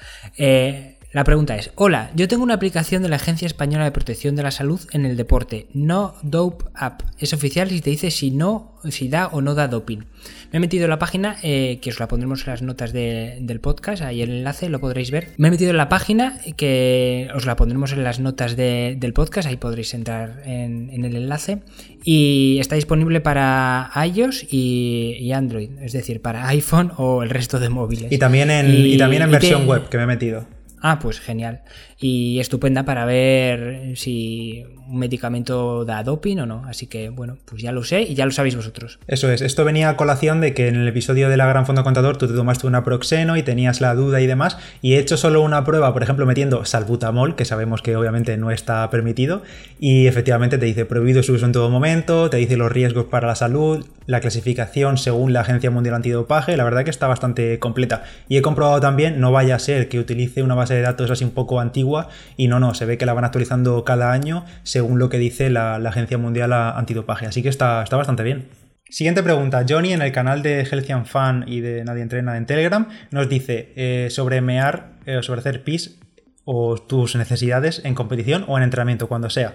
La 1.12 1.24
pregunta 1.24 1.56
es, 1.56 1.72
hola, 1.74 2.12
yo 2.14 2.28
tengo 2.28 2.44
una 2.44 2.54
aplicación 2.54 3.02
de 3.02 3.08
la 3.08 3.16
Agencia 3.16 3.44
Española 3.44 3.82
de 3.82 3.90
Protección 3.90 4.36
de 4.36 4.44
la 4.44 4.52
Salud 4.52 4.80
en 4.92 5.04
el 5.04 5.16
deporte, 5.16 5.66
No 5.74 6.14
Dope 6.22 6.66
App. 6.72 7.02
Es 7.18 7.32
oficial 7.32 7.72
y 7.72 7.80
te 7.80 7.90
dice 7.90 8.12
si 8.12 8.30
no, 8.30 8.76
si 8.90 9.08
da 9.08 9.26
o 9.26 9.40
no 9.40 9.56
da 9.56 9.66
doping. 9.66 10.04
Me 10.52 10.58
he 10.58 10.60
metido 10.60 10.84
en 10.84 10.90
la 10.90 11.00
página, 11.00 11.36
eh, 11.42 11.80
que 11.82 11.90
os 11.90 11.98
la 11.98 12.06
pondremos 12.06 12.46
en 12.46 12.50
las 12.52 12.62
notas 12.62 12.92
del 12.92 13.60
podcast, 13.60 14.02
ahí 14.02 14.22
el 14.22 14.30
enlace 14.30 14.68
lo 14.68 14.78
podréis 14.78 15.10
ver. 15.10 15.30
Me 15.36 15.48
he 15.48 15.50
metido 15.50 15.72
en 15.72 15.78
la 15.78 15.88
página, 15.88 16.38
que 16.56 17.28
os 17.34 17.44
la 17.44 17.56
pondremos 17.56 17.90
en 17.92 18.04
las 18.04 18.20
notas 18.20 18.54
del 18.54 19.12
podcast, 19.12 19.48
ahí 19.48 19.56
podréis 19.56 19.92
entrar 19.94 20.44
en, 20.46 21.04
el 21.04 21.16
enlace. 21.16 21.58
Y 22.04 22.58
está 22.60 22.76
disponible 22.76 23.20
para 23.20 23.90
iOS 23.96 24.46
y, 24.48 25.32
Android, 25.34 25.70
es 25.80 25.92
decir, 25.92 26.22
para 26.22 26.46
iPhone 26.46 26.92
o 26.98 27.24
el 27.24 27.30
resto 27.30 27.58
de 27.58 27.68
móviles. 27.68 28.12
Y 28.12 28.18
también 28.18 28.48
en, 28.52 28.70
y, 28.72 28.96
también 28.96 29.22
en 29.22 29.32
versión 29.32 29.66
web, 29.66 29.88
que 29.88 29.96
me 29.96 30.04
he 30.04 30.06
metido. 30.06 30.59
Ah, 30.80 30.98
pues 30.98 31.20
genial. 31.20 31.62
Y 32.02 32.40
estupenda 32.40 32.84
para 32.84 33.04
ver 33.04 33.96
si 33.96 34.64
un 34.88 34.98
medicamento 34.98 35.84
da 35.84 36.02
doping 36.02 36.38
o 36.38 36.46
no. 36.46 36.64
Así 36.66 36.86
que, 36.86 37.10
bueno, 37.10 37.36
pues 37.44 37.62
ya 37.62 37.72
lo 37.72 37.84
sé 37.84 38.02
y 38.02 38.14
ya 38.14 38.24
lo 38.24 38.32
sabéis 38.32 38.56
vosotros. 38.56 38.98
Eso 39.06 39.30
es. 39.30 39.42
Esto 39.42 39.66
venía 39.66 39.90
a 39.90 39.96
colación 39.96 40.40
de 40.40 40.54
que 40.54 40.68
en 40.68 40.76
el 40.76 40.88
episodio 40.88 41.28
de 41.28 41.36
la 41.36 41.46
Gran 41.46 41.66
Fondo 41.66 41.84
Contador 41.84 42.16
tú 42.16 42.26
te 42.26 42.32
tomaste 42.32 42.66
una 42.66 42.84
proxeno 42.84 43.36
y 43.36 43.42
tenías 43.42 43.82
la 43.82 43.94
duda 43.94 44.20
y 44.22 44.26
demás. 44.26 44.56
Y 44.80 44.94
he 44.94 44.98
hecho 44.98 45.18
solo 45.18 45.42
una 45.42 45.62
prueba, 45.64 45.92
por 45.92 46.02
ejemplo, 46.02 46.24
metiendo 46.24 46.64
salbutamol, 46.64 47.36
que 47.36 47.44
sabemos 47.44 47.82
que 47.82 47.96
obviamente 47.96 48.36
no 48.38 48.50
está 48.50 48.88
permitido. 48.88 49.42
Y 49.78 50.06
efectivamente 50.06 50.56
te 50.56 50.64
dice 50.64 50.86
prohibido 50.86 51.22
su 51.22 51.34
uso 51.34 51.44
en 51.44 51.52
todo 51.52 51.68
momento, 51.68 52.30
te 52.30 52.38
dice 52.38 52.56
los 52.56 52.72
riesgos 52.72 53.04
para 53.04 53.28
la 53.28 53.34
salud, 53.34 53.84
la 54.06 54.20
clasificación 54.20 54.96
según 54.96 55.34
la 55.34 55.42
Agencia 55.42 55.70
Mundial 55.70 55.96
Antidopaje. 55.96 56.56
La 56.56 56.64
verdad 56.64 56.84
que 56.84 56.90
está 56.90 57.06
bastante 57.06 57.58
completa. 57.58 58.04
Y 58.26 58.38
he 58.38 58.42
comprobado 58.42 58.80
también, 58.80 59.20
no 59.20 59.32
vaya 59.32 59.56
a 59.56 59.58
ser 59.58 59.88
que 59.88 59.98
utilice 59.98 60.42
una 60.42 60.54
base 60.54 60.74
de 60.74 60.80
datos 60.80 61.10
así 61.10 61.24
un 61.24 61.30
poco 61.30 61.60
antigua 61.60 61.89
y 62.36 62.48
no, 62.48 62.60
no, 62.60 62.74
se 62.74 62.84
ve 62.84 62.98
que 62.98 63.06
la 63.06 63.12
van 63.12 63.24
actualizando 63.24 63.84
cada 63.84 64.12
año 64.12 64.44
según 64.62 64.98
lo 64.98 65.08
que 65.08 65.18
dice 65.18 65.50
la, 65.50 65.76
Agencia 65.76 66.18
Mundial 66.18 66.52
Antidopaje. 66.52 67.26
Así 67.26 67.42
que 67.42 67.48
está, 67.48 67.82
está 67.82 67.96
bastante 67.96 68.22
bien. 68.22 68.48
Siguiente 68.88 69.22
pregunta. 69.22 69.64
Johnny 69.68 69.92
en 69.92 70.02
el 70.02 70.10
canal 70.12 70.42
de 70.42 70.64
Healthy 70.64 70.92
and 70.92 71.06
Fan 71.06 71.44
y 71.46 71.60
de 71.60 71.84
Nadie 71.84 72.02
Entrena 72.02 72.36
en 72.36 72.46
Telegram 72.46 72.88
nos 73.10 73.28
dice 73.28 73.72
eh, 73.76 74.08
sobre 74.10 74.40
mear, 74.40 74.94
eh, 75.06 75.20
sobre 75.22 75.40
hacer 75.40 75.62
pis 75.62 76.00
o 76.44 76.76
tus 76.76 77.14
necesidades 77.14 77.82
en 77.84 77.94
competición 77.94 78.44
o 78.48 78.56
en 78.56 78.64
entrenamiento, 78.64 79.08
cuando 79.08 79.30
sea. 79.30 79.54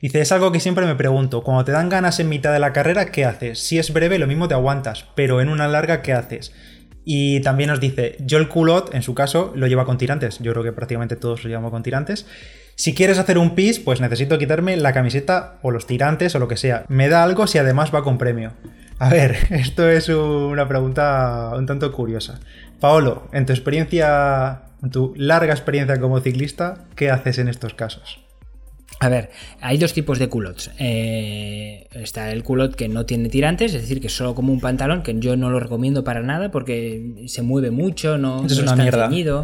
Dice, 0.00 0.22
es 0.22 0.32
algo 0.32 0.50
que 0.50 0.60
siempre 0.60 0.86
me 0.86 0.94
pregunto, 0.94 1.42
cuando 1.42 1.66
te 1.66 1.72
dan 1.72 1.90
ganas 1.90 2.20
en 2.20 2.30
mitad 2.30 2.54
de 2.54 2.58
la 2.58 2.72
carrera, 2.72 3.06
¿qué 3.06 3.26
haces? 3.26 3.58
Si 3.58 3.78
es 3.78 3.92
breve, 3.92 4.18
lo 4.18 4.26
mismo 4.26 4.48
te 4.48 4.54
aguantas, 4.54 5.04
pero 5.14 5.42
en 5.42 5.50
una 5.50 5.68
larga, 5.68 6.00
¿qué 6.00 6.14
haces? 6.14 6.54
Y 7.04 7.40
también 7.40 7.70
nos 7.70 7.80
dice, 7.80 8.16
yo 8.20 8.38
el 8.38 8.48
culot, 8.48 8.94
en 8.94 9.02
su 9.02 9.14
caso, 9.14 9.52
lo 9.54 9.66
lleva 9.66 9.86
con 9.86 9.98
tirantes. 9.98 10.38
Yo 10.38 10.52
creo 10.52 10.64
que 10.64 10.72
prácticamente 10.72 11.16
todos 11.16 11.42
lo 11.42 11.48
llevamos 11.48 11.70
con 11.70 11.82
tirantes. 11.82 12.26
Si 12.74 12.94
quieres 12.94 13.18
hacer 13.18 13.38
un 13.38 13.54
pis, 13.54 13.78
pues 13.78 14.00
necesito 14.00 14.38
quitarme 14.38 14.76
la 14.76 14.92
camiseta 14.92 15.58
o 15.62 15.70
los 15.70 15.86
tirantes 15.86 16.34
o 16.34 16.38
lo 16.38 16.48
que 16.48 16.56
sea. 16.56 16.84
Me 16.88 17.08
da 17.08 17.22
algo 17.22 17.46
si 17.46 17.58
además 17.58 17.94
va 17.94 18.02
con 18.02 18.18
premio. 18.18 18.52
A 18.98 19.08
ver, 19.08 19.36
esto 19.50 19.88
es 19.88 20.08
una 20.08 20.68
pregunta 20.68 21.52
un 21.56 21.66
tanto 21.66 21.90
curiosa. 21.92 22.40
Paolo, 22.80 23.28
en 23.32 23.46
tu 23.46 23.52
experiencia, 23.52 24.62
en 24.82 24.90
tu 24.90 25.12
larga 25.16 25.52
experiencia 25.52 26.00
como 26.00 26.20
ciclista, 26.20 26.86
¿qué 26.96 27.10
haces 27.10 27.38
en 27.38 27.48
estos 27.48 27.74
casos? 27.74 28.20
A 28.98 29.08
ver, 29.08 29.30
hay 29.60 29.78
dos 29.78 29.94
tipos 29.94 30.18
de 30.18 30.28
culottes. 30.28 30.70
Eh, 30.78 31.86
está 31.92 32.32
el 32.32 32.42
culot 32.42 32.74
que 32.74 32.88
no 32.88 33.06
tiene 33.06 33.28
tirantes, 33.30 33.72
es 33.72 33.82
decir, 33.82 34.00
que 34.00 34.08
es 34.08 34.12
solo 34.14 34.34
como 34.34 34.52
un 34.52 34.60
pantalón, 34.60 35.02
que 35.02 35.18
yo 35.18 35.36
no 35.36 35.48
lo 35.48 35.58
recomiendo 35.58 36.04
para 36.04 36.20
nada 36.20 36.50
porque 36.50 37.24
se 37.26 37.42
mueve 37.42 37.70
mucho, 37.70 38.18
no, 38.18 38.44
es 38.44 38.58
una 38.58 38.84
está 38.84 39.08
ceñido. 39.08 39.42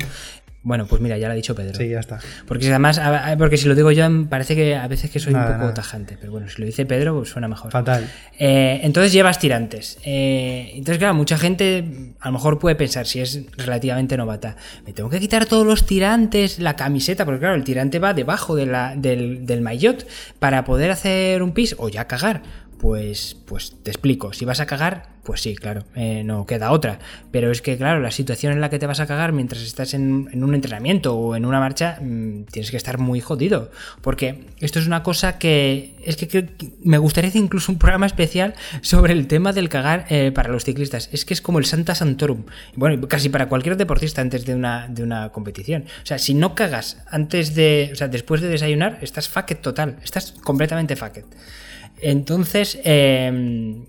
Bueno, 0.67 0.87
pues 0.87 1.01
mira, 1.01 1.17
ya 1.17 1.29
lo 1.29 1.33
ha 1.33 1.37
dicho 1.37 1.55
Pedro. 1.55 1.79
Sí, 1.79 1.89
ya 1.89 2.01
está. 2.01 2.19
Porque 2.45 2.69
además, 2.69 3.01
porque 3.39 3.57
si 3.57 3.69
lo 3.69 3.77
digo 3.77 3.93
yo, 3.93 4.05
parece 4.29 4.57
que 4.57 4.75
a 4.75 4.89
veces 4.89 5.13
que 5.13 5.21
soy 5.21 5.33
un 5.33 5.47
poco 5.47 5.73
tajante, 5.73 6.19
pero 6.21 6.33
bueno, 6.33 6.49
si 6.49 6.61
lo 6.61 6.67
dice 6.67 6.85
Pedro, 6.85 7.15
pues 7.19 7.29
suena 7.29 7.47
mejor. 7.47 7.71
Fatal. 7.71 8.11
Eh, 8.37 8.81
entonces 8.83 9.13
llevas 9.13 9.39
tirantes. 9.39 9.97
Eh, 10.05 10.73
entonces, 10.73 10.99
claro, 10.99 11.15
mucha 11.15 11.39
gente 11.39 12.15
a 12.19 12.27
lo 12.27 12.33
mejor 12.33 12.59
puede 12.59 12.75
pensar, 12.75 13.07
si 13.07 13.21
es 13.21 13.43
relativamente 13.57 14.17
novata, 14.17 14.57
me 14.85 14.93
tengo 14.93 15.09
que 15.09 15.21
quitar 15.21 15.47
todos 15.47 15.65
los 15.65 15.87
tirantes, 15.87 16.59
la 16.59 16.75
camiseta, 16.75 17.25
porque 17.25 17.39
claro, 17.39 17.55
el 17.55 17.63
tirante 17.63 18.01
va 18.01 18.13
debajo 18.13 18.57
de 18.57 18.67
la, 18.67 18.97
del, 18.97 19.47
del 19.47 19.61
maillot 19.61 20.05
para 20.41 20.65
poder 20.65 20.91
hacer 20.91 21.45
un 21.45 21.53
pis 21.53 21.77
o 21.79 21.89
ya 21.89 22.09
cagar. 22.09 22.43
Pues, 22.81 23.37
pues 23.47 23.73
te 23.85 23.93
explico, 23.93 24.33
si 24.33 24.45
vas 24.45 24.59
a 24.59 24.67
cagar, 24.67 25.16
pues 25.27 25.43
sí, 25.43 25.57
claro, 25.57 25.83
eh, 25.97 26.23
no 26.25 26.47
queda 26.47 26.71
otra. 26.71 27.01
Pero 27.33 27.51
es 27.51 27.61
que, 27.61 27.77
claro, 27.77 28.01
la 28.01 28.13
situación 28.13 28.53
en 28.53 28.61
la 28.61 28.71
que 28.71 28.79
te 28.79 28.87
vas 28.87 29.01
a 29.01 29.09
cagar 29.09 29.33
mientras 29.33 29.61
estás 29.63 29.93
en, 29.93 30.31
un 30.33 30.55
entrenamiento 30.55 31.17
o 31.17 31.35
en 31.35 31.45
una 31.45 31.59
marcha, 31.59 31.99
mm, 32.01 32.45
tienes 32.45 32.71
que 32.71 32.77
estar 32.77 32.99
muy 32.99 33.21
jodido. 33.21 33.73
Porque 34.03 34.45
esto 34.61 34.79
es 34.79 34.87
una 34.87 35.03
cosa 35.03 35.37
que 35.39 35.97
es 36.05 36.17
que, 36.17 36.49
me 36.81 36.99
gustaría 36.99 37.29
hacer 37.29 37.43
incluso 37.43 37.73
un 37.73 37.79
programa 37.79 38.07
especial 38.07 38.55
sobre 38.83 39.15
el 39.15 39.27
tema 39.27 39.53
del 39.53 39.69
cagar 39.69 40.07
eh, 40.11 40.31
para 40.33 40.49
los 40.49 40.65
ciclistas. 40.65 41.09
Es 41.13 41.25
que 41.25 41.35
es 41.35 41.43
como 41.43 41.59
el 41.59 41.65
Santa 41.65 41.97
Santorum. 41.97 42.45
Bueno, 42.77 43.09
casi 43.09 43.29
para 43.29 43.49
cualquier 43.49 43.77
deportista 43.77 44.23
antes 44.23 44.47
de 44.47 44.55
una, 44.55 44.87
de 44.87 45.03
una 45.03 45.31
competición. 45.31 45.87
O 46.05 46.07
sea, 46.07 46.19
si 46.19 46.35
no 46.35 46.55
cagas 46.55 47.03
antes 47.11 47.57
de, 47.57 47.91
o 47.93 47.97
sea, 47.97 48.07
después 48.07 48.41
de 48.41 48.49
desayunar, 48.49 49.01
estás 49.03 49.29
fucked 49.29 49.57
total. 49.57 49.97
Estás 50.05 50.31
completamente 50.45 50.95
fucked. 50.95 51.25
Entonces, 52.01 52.79
eh, 52.85 53.83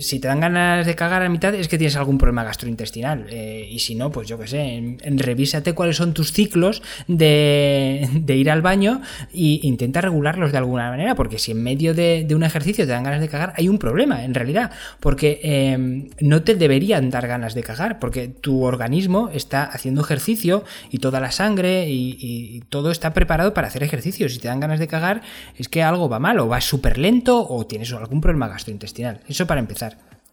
si 0.00 0.18
te 0.18 0.28
dan 0.28 0.40
ganas 0.40 0.86
de 0.86 0.94
cagar 0.94 1.22
a 1.22 1.28
mitad 1.28 1.54
es 1.54 1.68
que 1.68 1.78
tienes 1.78 1.96
algún 1.96 2.18
problema 2.18 2.44
gastrointestinal. 2.44 3.26
Eh, 3.30 3.68
y 3.70 3.78
si 3.78 3.94
no, 3.94 4.10
pues 4.10 4.28
yo 4.28 4.38
qué 4.38 4.46
sé, 4.48 4.76
en, 4.76 5.18
revísate 5.18 5.74
cuáles 5.74 5.96
son 5.96 6.14
tus 6.14 6.32
ciclos 6.32 6.82
de, 7.06 8.08
ir 8.28 8.50
al 8.50 8.62
baño 8.62 9.02
e 9.32 9.60
intenta 9.62 10.00
regularlos 10.00 10.52
de 10.52 10.58
alguna 10.58 10.90
manera, 10.90 11.14
porque 11.14 11.38
si 11.38 11.52
en 11.52 11.62
medio 11.62 11.94
de, 11.94 12.26
un 12.30 12.42
ejercicio 12.42 12.86
te 12.86 12.92
dan 12.92 13.04
ganas 13.04 13.20
de 13.20 13.28
cagar, 13.28 13.52
hay 13.56 13.68
un 13.68 13.78
problema 13.78 14.24
en 14.24 14.34
realidad, 14.34 14.70
porque 15.00 15.40
em, 15.42 16.08
no 16.20 16.42
te 16.42 16.54
deberían 16.54 17.10
dar 17.10 17.26
ganas 17.26 17.54
de 17.54 17.62
cagar, 17.62 17.98
porque 17.98 18.28
tu 18.28 18.62
organismo 18.62 19.30
está 19.34 19.64
haciendo 19.64 20.00
ejercicio 20.00 20.64
y 20.90 20.98
toda 20.98 21.20
la 21.20 21.32
sangre 21.32 21.90
y, 21.90 22.16
y 22.20 22.60
todo 22.68 22.90
está 22.90 23.12
preparado 23.12 23.52
para 23.52 23.68
hacer 23.68 23.82
ejercicio. 23.82 24.28
Si 24.28 24.38
te 24.38 24.48
dan 24.48 24.60
ganas 24.60 24.78
de 24.78 24.88
cagar, 24.88 25.22
es 25.56 25.68
que 25.68 25.82
algo 25.82 26.08
va 26.08 26.18
mal, 26.18 26.38
o 26.38 26.48
va 26.48 26.60
súper 26.60 26.98
lento, 26.98 27.46
o 27.48 27.66
tienes 27.66 27.92
algún 27.92 28.20
problema 28.20 28.48
gastrointestinal. 28.48 29.20
Eso 29.28 29.46
para 29.46 29.60
empezar. 29.60 29.89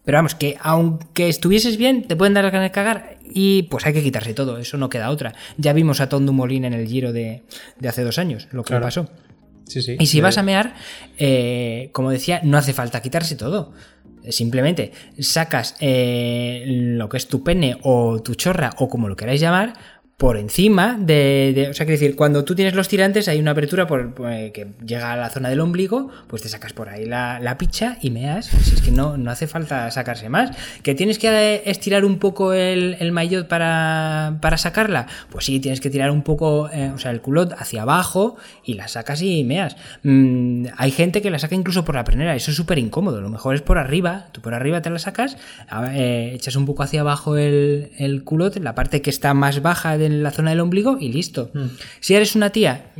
Pero 0.08 0.16
vamos, 0.16 0.34
que 0.34 0.56
aunque 0.62 1.28
estuvieses 1.28 1.76
bien, 1.76 2.08
te 2.08 2.16
pueden 2.16 2.32
dar 2.32 2.50
ganas 2.50 2.62
de 2.62 2.70
cagar 2.70 3.18
y 3.22 3.64
pues 3.64 3.84
hay 3.84 3.92
que 3.92 4.02
quitarse 4.02 4.32
todo, 4.32 4.56
eso 4.56 4.78
no 4.78 4.88
queda 4.88 5.10
otra. 5.10 5.34
Ya 5.58 5.74
vimos 5.74 6.00
a 6.00 6.08
Tom 6.08 6.24
Dumoulin 6.24 6.64
en 6.64 6.72
el 6.72 6.88
Giro 6.88 7.12
de, 7.12 7.42
hace 7.86 8.04
dos 8.04 8.16
años, 8.16 8.48
lo 8.50 8.62
que 8.62 8.74
pasó. 8.80 9.10
Sí, 9.66 9.82
sí. 9.82 9.96
Y 10.00 10.06
si 10.06 10.22
vas 10.22 10.38
a 10.38 10.42
mear, 10.42 10.72
eh, 11.18 11.90
como 11.92 12.10
decía, 12.10 12.40
no 12.42 12.56
hace 12.56 12.72
falta 12.72 13.02
quitarse 13.02 13.36
todo. 13.36 13.74
Simplemente 14.30 14.92
sacas 15.18 15.76
eh, 15.78 16.64
lo 16.66 17.10
que 17.10 17.18
es 17.18 17.28
tu 17.28 17.44
pene 17.44 17.76
o 17.82 18.22
tu 18.22 18.34
chorra 18.34 18.70
o 18.78 18.88
como 18.88 19.10
lo 19.10 19.16
queráis 19.16 19.42
llamar, 19.42 19.74
por 20.18 20.36
encima 20.36 20.96
de, 20.98 21.68
O 21.70 21.74
sea, 21.74 21.86
quiero 21.86 22.00
decir, 22.00 22.16
cuando 22.16 22.44
tú 22.44 22.56
tienes 22.56 22.74
los 22.74 22.88
tirantes 22.88 23.28
hay 23.28 23.38
una 23.38 23.52
apertura 23.52 23.86
por, 23.86 24.14
que 24.14 24.66
llega 24.84 25.12
a 25.12 25.16
la 25.16 25.30
zona 25.30 25.48
del 25.48 25.60
ombligo, 25.60 26.10
pues 26.26 26.42
te 26.42 26.48
sacas 26.48 26.72
por 26.72 26.88
ahí 26.88 27.06
la, 27.06 27.38
la 27.38 27.56
picha 27.56 27.98
y 28.02 28.10
meas. 28.10 28.46
Si 28.46 28.74
es 28.74 28.82
que 28.82 28.90
no, 28.90 29.16
no 29.16 29.30
hace 29.30 29.46
falta 29.46 29.88
sacarse 29.92 30.28
más. 30.28 30.50
¿Que 30.82 30.96
tienes 30.96 31.20
que 31.20 31.62
estirar 31.66 32.04
un 32.04 32.18
poco 32.18 32.52
el, 32.52 32.96
el 32.98 33.12
maillot 33.12 33.46
para, 33.46 34.38
para, 34.42 34.58
sacarla? 34.58 35.06
Pues 35.30 35.44
sí, 35.44 35.60
tienes 35.60 35.80
que 35.80 35.88
tirar 35.88 36.10
un 36.10 36.22
poco, 36.22 36.68
eh, 36.72 36.90
o 36.92 36.98
sea, 36.98 37.12
el 37.12 37.20
culot 37.20 37.52
hacia 37.56 37.82
abajo 37.82 38.36
y 38.64 38.74
la 38.74 38.88
sacas 38.88 39.22
y 39.22 39.44
meas. 39.44 39.76
Mm, 40.02 40.66
hay 40.76 40.90
gente 40.90 41.22
que 41.22 41.30
la 41.30 41.38
saca 41.38 41.54
incluso 41.54 41.84
por 41.84 41.94
la 41.94 42.02
prenera, 42.02 42.34
eso 42.34 42.50
es 42.50 42.56
súper 42.56 42.80
incómodo. 42.80 43.20
Lo 43.20 43.30
mejor 43.30 43.54
es 43.54 43.62
por 43.62 43.78
arriba, 43.78 44.26
tú 44.32 44.40
por 44.40 44.52
arriba 44.52 44.82
te 44.82 44.90
la 44.90 44.98
sacas, 44.98 45.36
eh, 45.92 46.32
echas 46.34 46.56
un 46.56 46.66
poco 46.66 46.82
hacia 46.82 47.02
abajo 47.02 47.36
el, 47.36 47.92
el 47.98 48.24
culot, 48.24 48.56
la 48.56 48.74
parte 48.74 49.00
que 49.00 49.10
está 49.10 49.32
más 49.32 49.62
baja 49.62 49.96
de 49.96 50.07
en 50.08 50.22
la 50.22 50.30
zona 50.30 50.50
del 50.50 50.60
ombligo 50.60 50.98
y 50.98 51.12
listo. 51.12 51.50
Mm. 51.54 51.66
Si 52.00 52.14
eres 52.14 52.34
una 52.34 52.50
tía, 52.50 52.92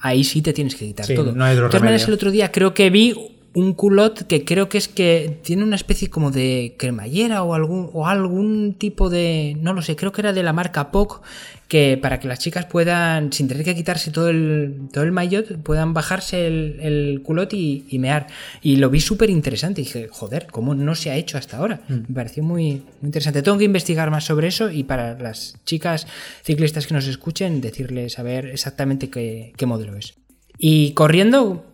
ahí 0.00 0.24
sí 0.24 0.42
te 0.42 0.52
tienes 0.52 0.74
que 0.74 0.86
quitar 0.86 1.06
todo. 1.06 1.32
No 1.32 1.44
hay 1.44 1.56
de 1.56 1.62
todas 1.62 1.80
maneras, 1.80 2.06
el 2.06 2.14
otro 2.14 2.30
día 2.30 2.52
creo 2.52 2.74
que 2.74 2.90
vi 2.90 3.37
un 3.58 3.74
culot 3.74 4.26
que 4.28 4.44
creo 4.44 4.68
que 4.68 4.78
es 4.78 4.86
que 4.86 5.40
tiene 5.42 5.64
una 5.64 5.74
especie 5.74 6.08
como 6.08 6.30
de 6.30 6.76
cremallera 6.78 7.42
o 7.42 7.54
algún, 7.54 7.90
o 7.92 8.06
algún 8.06 8.74
tipo 8.74 9.10
de. 9.10 9.56
No 9.60 9.72
lo 9.72 9.82
sé, 9.82 9.96
creo 9.96 10.12
que 10.12 10.20
era 10.20 10.32
de 10.32 10.44
la 10.44 10.52
marca 10.52 10.92
POC, 10.92 11.20
que 11.66 11.98
para 12.00 12.20
que 12.20 12.28
las 12.28 12.38
chicas 12.38 12.66
puedan, 12.66 13.32
sin 13.32 13.48
tener 13.48 13.64
que 13.64 13.74
quitarse 13.74 14.12
todo 14.12 14.28
el, 14.28 14.88
todo 14.92 15.02
el 15.02 15.10
maillot, 15.10 15.60
puedan 15.62 15.92
bajarse 15.92 16.46
el, 16.46 17.20
culot 17.24 17.52
y, 17.52 17.84
mear. 17.98 18.28
Y 18.62 18.76
lo 18.76 18.90
vi 18.90 19.00
súper 19.00 19.28
interesante. 19.28 19.80
Y 19.80 19.84
dije, 19.84 20.08
joder, 20.08 20.46
¿cómo 20.50 20.76
no 20.76 20.94
se 20.94 21.10
ha 21.10 21.16
hecho 21.16 21.36
hasta 21.36 21.56
ahora? 21.56 21.80
Mm. 21.88 21.94
Me 22.08 22.14
pareció 22.14 22.44
muy, 22.44 22.82
interesante. 23.02 23.42
Tengo 23.42 23.58
que 23.58 23.64
investigar 23.64 24.10
más 24.12 24.24
sobre 24.24 24.46
eso 24.46 24.70
y 24.70 24.84
para 24.84 25.18
las 25.18 25.56
chicas 25.64 26.06
ciclistas 26.44 26.86
que 26.86 26.94
nos 26.94 27.08
escuchen, 27.08 27.60
decirles 27.60 28.20
a 28.20 28.22
ver 28.22 28.46
exactamente 28.46 29.10
qué, 29.10 29.52
qué 29.56 29.66
modelo 29.66 29.96
es. 29.96 30.14
Y 30.58 30.92
corriendo, 30.92 31.64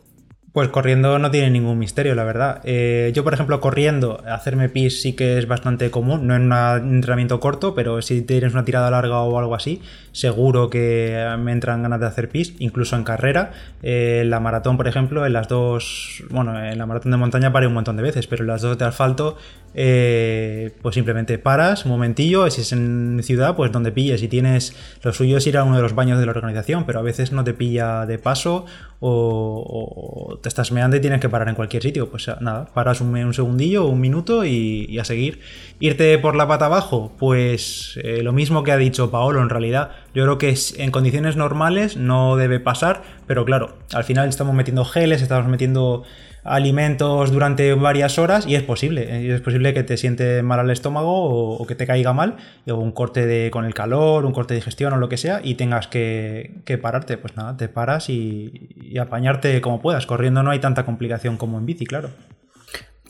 pues 0.54 0.68
corriendo 0.68 1.18
no 1.18 1.32
tiene 1.32 1.50
ningún 1.50 1.80
misterio, 1.80 2.14
la 2.14 2.23
verdad. 2.23 2.61
Eh, 2.62 3.11
yo, 3.12 3.25
por 3.25 3.34
ejemplo, 3.34 3.61
corriendo, 3.61 4.23
hacerme 4.25 4.68
pis 4.68 5.02
sí 5.02 5.14
que 5.14 5.37
es 5.37 5.49
bastante 5.49 5.90
común, 5.90 6.28
no 6.28 6.37
en 6.37 6.52
un 6.52 6.94
entrenamiento 6.94 7.40
corto, 7.40 7.75
pero 7.75 8.00
si 8.02 8.23
tienes 8.23 8.52
una 8.52 8.64
tirada 8.64 8.88
larga 8.88 9.18
o 9.23 9.37
algo 9.37 9.56
así, 9.56 9.82
seguro 10.12 10.70
que 10.70 11.26
me 11.40 11.50
entran 11.50 11.82
ganas 11.82 11.99
de 11.99 12.06
hacer 12.06 12.28
pis, 12.28 12.54
incluso 12.61 12.94
en 12.94 13.02
carrera. 13.02 13.50
Eh, 13.82 14.20
en 14.23 14.30
la 14.30 14.38
maratón, 14.38 14.76
por 14.76 14.87
ejemplo, 14.87 15.26
en 15.26 15.32
las 15.32 15.49
dos, 15.49 16.23
bueno, 16.30 16.64
en 16.64 16.78
la 16.78 16.87
maratón 16.87 17.11
de 17.11 17.18
montaña 17.18 17.52
paré 17.52 17.66
un 17.66 17.75
montón 17.75 17.96
de 17.96 18.04
veces, 18.04 18.28
pero 18.28 18.44
en 18.44 18.46
las 18.46 18.62
dos 18.62 18.78
de 18.78 18.84
asfalto, 18.84 19.37
eh, 19.75 20.70
pues 20.82 20.94
simplemente 20.94 21.37
paras 21.37 21.84
un 21.84 21.90
momentillo, 21.90 22.49
si 22.49 22.61
es 22.61 22.70
en 22.73 23.20
ciudad, 23.25 23.56
pues 23.56 23.73
donde 23.73 23.90
pilles. 23.90 24.20
Si 24.20 24.28
tienes, 24.28 24.76
lo 25.02 25.12
suyo 25.12 25.38
es 25.38 25.46
ir 25.49 25.58
a 25.58 25.64
uno 25.64 25.75
de 25.75 25.82
los 25.82 25.96
baños 25.96 26.20
de 26.20 26.26
la 26.26 26.30
organización, 26.30 26.87
pero 26.87 27.00
a 27.00 27.02
veces 27.02 27.32
no 27.32 27.42
te 27.42 27.54
pilla 27.54 28.06
de 28.06 28.20
paso 28.20 28.66
o 29.00 30.38
te 30.44 30.50
estás 30.50 30.72
meando 30.72 30.94
y 30.94 31.00
tienes 31.00 31.20
que 31.20 31.30
parar 31.30 31.48
en 31.48 31.54
cualquier 31.54 31.82
sitio. 31.82 32.10
Pues 32.10 32.30
nada, 32.40 32.66
paras 32.66 33.00
un, 33.00 33.32
segundillo, 33.32 33.86
un 33.86 33.98
minuto 33.98 34.44
y, 34.44 34.98
a 34.98 35.04
seguir. 35.04 35.40
Irte 35.80 36.18
por 36.18 36.36
la 36.36 36.46
pata 36.46 36.66
abajo, 36.66 37.12
pues 37.18 37.98
eh, 38.04 38.22
lo 38.22 38.34
mismo 38.34 38.62
que 38.62 38.70
ha 38.70 38.76
dicho 38.76 39.10
Paolo 39.10 39.40
en 39.40 39.48
realidad. 39.48 39.90
Yo 40.14 40.23
creo 40.23 40.38
que 40.38 40.54
en 40.78 40.90
condiciones 40.92 41.37
normales 41.37 41.97
no 41.97 42.37
debe 42.37 42.61
pasar, 42.61 43.02
pero 43.26 43.44
claro, 43.44 43.78
al 43.92 44.04
final 44.04 44.28
estamos 44.28 44.54
metiendo 44.54 44.85
geles, 44.85 45.23
estamos 45.23 45.49
metiendo 45.49 46.04
alimentos 46.44 47.33
durante 47.33 47.73
varias 47.75 48.18
horas 48.18 48.47
y 48.47 48.54
es 48.54 48.62
posible. 48.62 49.02
Eh, 49.02 49.35
es 49.35 49.40
posible 49.40 49.75
que 49.75 49.83
te 49.83 49.97
siente 49.97 50.42
mal 50.42 50.61
al 50.61 50.71
estómago 50.71 51.56
o, 51.56 51.66
que 51.66 51.75
te 51.75 51.87
caiga 51.87 52.12
mal, 52.12 52.37
o 52.68 52.75
un 52.75 52.92
corte 52.92 53.26
de, 53.26 53.50
con 53.50 53.64
el 53.64 53.75
calor, 53.75 54.25
un 54.25 54.33
corte 54.33 54.54
de 54.54 54.61
digestión 54.61 54.92
o 54.92 54.99
lo 54.99 55.09
que 55.09 55.16
sea, 55.16 55.40
y 55.42 55.54
tengas 55.54 55.88
que, 55.88 56.62
pararte. 56.80 57.16
Pues 57.16 57.37
nada, 57.37 57.56
te 57.56 57.68
paras 57.68 58.09
y, 58.09 58.68
y 58.80 58.99
apañarte 58.99 59.61
como 59.61 59.80
puedas. 59.80 60.06
Corriendo 60.06 60.42
no 60.42 60.50
hay 60.50 60.61
tanta 60.61 60.85
complicación 60.85 61.37
como 61.37 61.59
en 61.59 61.66
bici, 61.66 61.87
claro. 61.87 62.11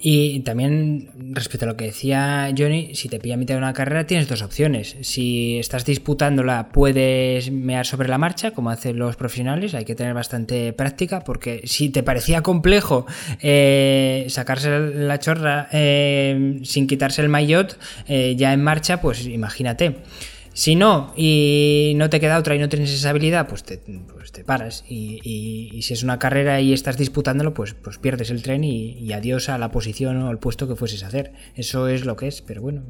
Y 0.06 0.40
también, 0.40 1.08
respecto 1.30 1.64
a 1.64 1.68
lo 1.68 1.78
que 1.78 1.87
decía 1.87 2.52
Johnny, 2.54 2.94
si 2.94 3.08
te 3.08 3.18
pilla 3.18 3.37
a 3.37 3.38
mitad 3.38 3.54
de 3.54 3.58
una 3.58 3.73
carrera 3.73 4.06
tienes 4.06 4.28
dos 4.28 4.42
opciones. 4.42 4.99
Si 5.00 5.58
estás 5.58 5.87
disputándola 5.87 6.68
puedes 6.73 7.50
mear 7.50 7.87
sobre 7.87 8.11
la 8.11 8.18
marcha, 8.18 8.50
como 8.50 8.68
hacen 8.68 8.99
los 8.99 9.16
profesionales, 9.16 9.73
hay 9.75 9.87
que 9.87 9.94
tener 9.94 10.12
bastante 10.12 10.75
práctica, 10.75 11.20
porque 11.20 11.62
si 11.64 11.88
te 11.88 12.02
parecía 12.02 12.42
complejo 12.42 13.06
eh, 13.40 14.26
sacarse 14.28 14.78
la 14.78 15.18
chorra 15.20 15.68
eh, 15.73 16.61
sin 16.64 16.87
quitarse 16.87 17.23
el 17.23 17.30
maillot 17.30 17.78
eh, 18.06 18.34
ya 18.37 18.52
en 18.52 18.62
marcha, 18.62 19.00
pues 19.00 19.25
imagínate. 19.25 19.96
Si 20.54 20.76
no, 20.76 21.12
y 21.16 21.94
no 21.96 22.08
te 22.11 22.20
queda 22.20 22.38
otra 22.38 22.54
y 22.54 22.61
no 22.61 22.68
tienes 22.68 22.92
esa 22.94 23.11
habilidad, 23.11 23.49
pues 23.49 23.64
te, 23.64 23.78
pues 23.78 24.30
paras. 24.46 24.84
Y, 24.88 25.80
si 25.82 25.92
es 25.92 26.04
una 26.04 26.20
carrera 26.20 26.61
y 26.61 26.73
estás 26.73 26.96
disputándolo, 26.96 27.54
pues, 27.54 27.75
pues 27.75 27.99
pierdes 27.99 28.30
el 28.30 28.42
tren 28.42 28.62
y, 28.62 29.12
adiós 29.12 29.49
a 29.49 29.58
la 29.58 29.73
posición 29.73 30.23
o 30.23 30.28
al 30.28 30.38
puesto 30.38 30.68
que 30.68 30.76
fueses 30.76 31.02
a 31.02 31.08
hacer. 31.08 31.32
Eso 31.56 31.88
es 31.88 32.04
lo 32.04 32.16
que 32.16 32.28
es, 32.28 32.40
pero 32.40 32.62
bueno, 32.62 32.84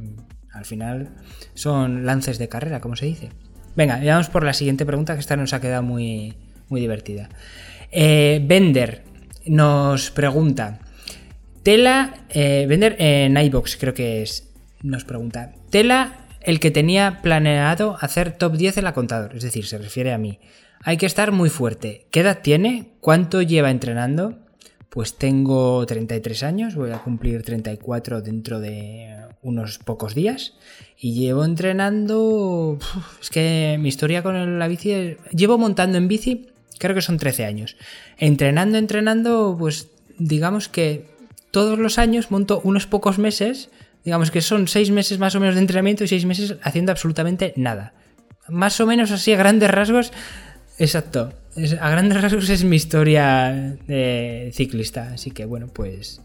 al 0.52 0.66
final 0.66 1.14
son 1.54 2.04
lances 2.04 2.38
de 2.38 2.50
carrera, 2.50 2.80
como 2.80 2.97
se 2.97 3.06
dice. 3.06 3.30
Venga, 3.75 3.99
vamos 4.04 4.28
por 4.28 4.44
la 4.44 4.52
siguiente 4.52 4.85
pregunta, 4.85 5.14
que 5.14 5.21
esta 5.21 5.37
nos 5.37 5.54
ha 5.54 5.61
quedado 5.62 5.83
muy, 5.83 6.37
muy 6.68 6.83
divertida. 6.83 7.30
Eh, 7.90 8.42
Bender 8.44 9.04
nos 9.47 10.11
pregunta: 10.11 10.80
Tela, 11.62 12.26
eh, 12.28 12.66
Bender 12.68 12.94
en 12.99 13.38
iBox, 13.38 13.78
creo 13.78 13.94
que 13.94 14.23
es, 14.23 14.52
nos 14.83 15.04
pregunta: 15.04 15.54
Tela 15.71 16.24
el 16.44 16.60
que 16.60 16.70
tenía 16.70 17.20
planeado 17.22 17.96
hacer 18.00 18.36
top 18.36 18.56
10 18.56 18.78
en 18.78 18.84
la 18.84 18.94
contador, 18.94 19.34
es 19.34 19.42
decir, 19.42 19.66
se 19.66 19.78
refiere 19.78 20.12
a 20.12 20.18
mí. 20.18 20.38
Hay 20.82 20.98
que 20.98 21.06
estar 21.06 21.32
muy 21.32 21.48
fuerte. 21.48 22.06
¿Qué 22.10 22.20
edad 22.20 22.40
tiene? 22.42 22.92
¿Cuánto 23.00 23.40
lleva 23.40 23.70
entrenando? 23.70 24.38
Pues 24.90 25.16
tengo 25.16 25.84
33 25.86 26.42
años, 26.42 26.74
voy 26.74 26.92
a 26.92 26.98
cumplir 26.98 27.42
34 27.42 28.20
dentro 28.20 28.60
de 28.60 29.16
unos 29.42 29.78
pocos 29.78 30.14
días 30.14 30.54
y 30.98 31.14
llevo 31.14 31.44
entrenando... 31.44 32.78
es 33.20 33.30
que 33.30 33.76
mi 33.80 33.88
historia 33.88 34.22
con 34.22 34.58
la 34.58 34.68
bici... 34.68 35.16
Llevo 35.32 35.58
montando 35.58 35.98
en 35.98 36.06
bici, 36.06 36.48
creo 36.78 36.94
que 36.94 37.02
son 37.02 37.16
13 37.16 37.44
años. 37.44 37.76
Entrenando, 38.18 38.78
entrenando, 38.78 39.56
pues 39.58 39.88
digamos 40.18 40.68
que 40.68 41.06
todos 41.50 41.78
los 41.78 41.98
años 41.98 42.30
monto 42.30 42.60
unos 42.62 42.86
pocos 42.86 43.18
meses 43.18 43.70
Digamos 44.04 44.30
que 44.30 44.40
son 44.40 44.68
seis 44.68 44.90
meses 44.90 45.18
más 45.18 45.34
o 45.34 45.40
menos 45.40 45.54
de 45.54 45.62
entrenamiento 45.62 46.04
y 46.04 46.08
seis 46.08 46.26
meses 46.26 46.56
haciendo 46.62 46.92
absolutamente 46.92 47.54
nada. 47.56 47.94
Más 48.49 48.78
o 48.80 48.87
menos 48.87 49.11
así 49.11 49.32
a 49.32 49.37
grandes 49.37 49.70
rasgos. 49.70 50.12
Exacto. 50.78 51.32
a 51.80 51.90
grandes 51.90 52.20
rasgos 52.23 52.49
es 52.50 52.64
mi 52.64 52.76
historia 52.76 53.76
ciclista. 54.52 55.12
Así 55.14 55.30
que 55.30 55.46
bueno, 55.46 55.68
pues. 55.68 56.20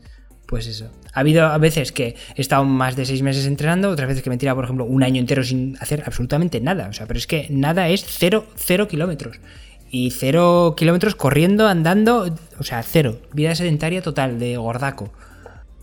Pues 0.45 0.65
eso. 0.65 0.91
Ha 1.13 1.19
habido 1.19 1.45
a 1.45 1.59
veces 1.59 1.91
que 1.91 2.15
he 2.35 2.41
estado 2.41 2.65
más 2.65 2.95
de 2.95 3.05
seis 3.05 3.21
meses 3.21 3.45
entrenando, 3.45 3.89
otras 3.91 4.07
veces 4.07 4.23
que 4.23 4.31
me 4.31 4.35
he 4.35 4.39
tirado, 4.39 4.55
por 4.55 4.65
ejemplo, 4.65 4.83
un 4.83 5.03
año 5.03 5.19
entero 5.21 5.43
sin 5.43 5.77
hacer 5.79 6.01
absolutamente 6.07 6.59
nada. 6.59 6.87
O 6.89 6.93
sea, 6.93 7.05
pero 7.05 7.19
es 7.19 7.27
que 7.27 7.45
nada 7.51 7.87
es 7.87 8.03
cero, 8.03 8.47
cero 8.55 8.87
kilómetros. 8.87 9.39
Y 9.91 10.09
cero 10.09 10.73
kilómetros 10.75 11.13
corriendo, 11.13 11.67
andando, 11.67 12.35
o 12.57 12.63
sea, 12.63 12.81
cero. 12.81 13.19
Vida 13.31 13.53
sedentaria 13.53 14.01
total, 14.01 14.39
de 14.39 14.57
gordaco. 14.57 15.13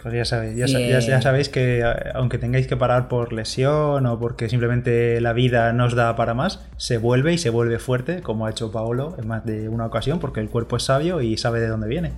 Pues 0.07 0.14
ya 0.14 0.25
sabéis, 0.25 0.57
ya, 0.57 1.21
sabéis 1.21 1.49
que 1.49 1.83
aunque 2.14 2.38
tengáis 2.38 2.69
que 2.69 2.77
parar 2.77 3.09
por 3.09 3.33
lesión 3.33 4.07
o 4.07 4.21
porque 4.21 4.49
simplemente 4.49 5.21
la 5.21 5.33
vida 5.33 5.73
nos 5.73 5.97
da 5.97 6.14
para 6.14 6.33
más, 6.33 6.64
se 6.77 6.97
vuelve 6.97 7.33
y 7.33 7.38
se 7.38 7.51
vuelve 7.51 7.81
fuerte, 7.81 8.23
como 8.23 8.47
ha 8.47 8.51
hecho 8.51 8.71
Paolo 8.71 9.16
en 9.19 9.27
más 9.27 9.45
de 9.45 9.69
una 9.69 9.85
ocasión, 9.85 10.21
porque 10.21 10.38
el 10.38 10.49
cuerpo 10.49 10.77
es 10.77 10.85
sabio 10.85 11.23
y 11.23 11.37
sabe 11.37 11.59
de 11.59 11.66
dónde 11.66 11.88
viene. 11.88 12.12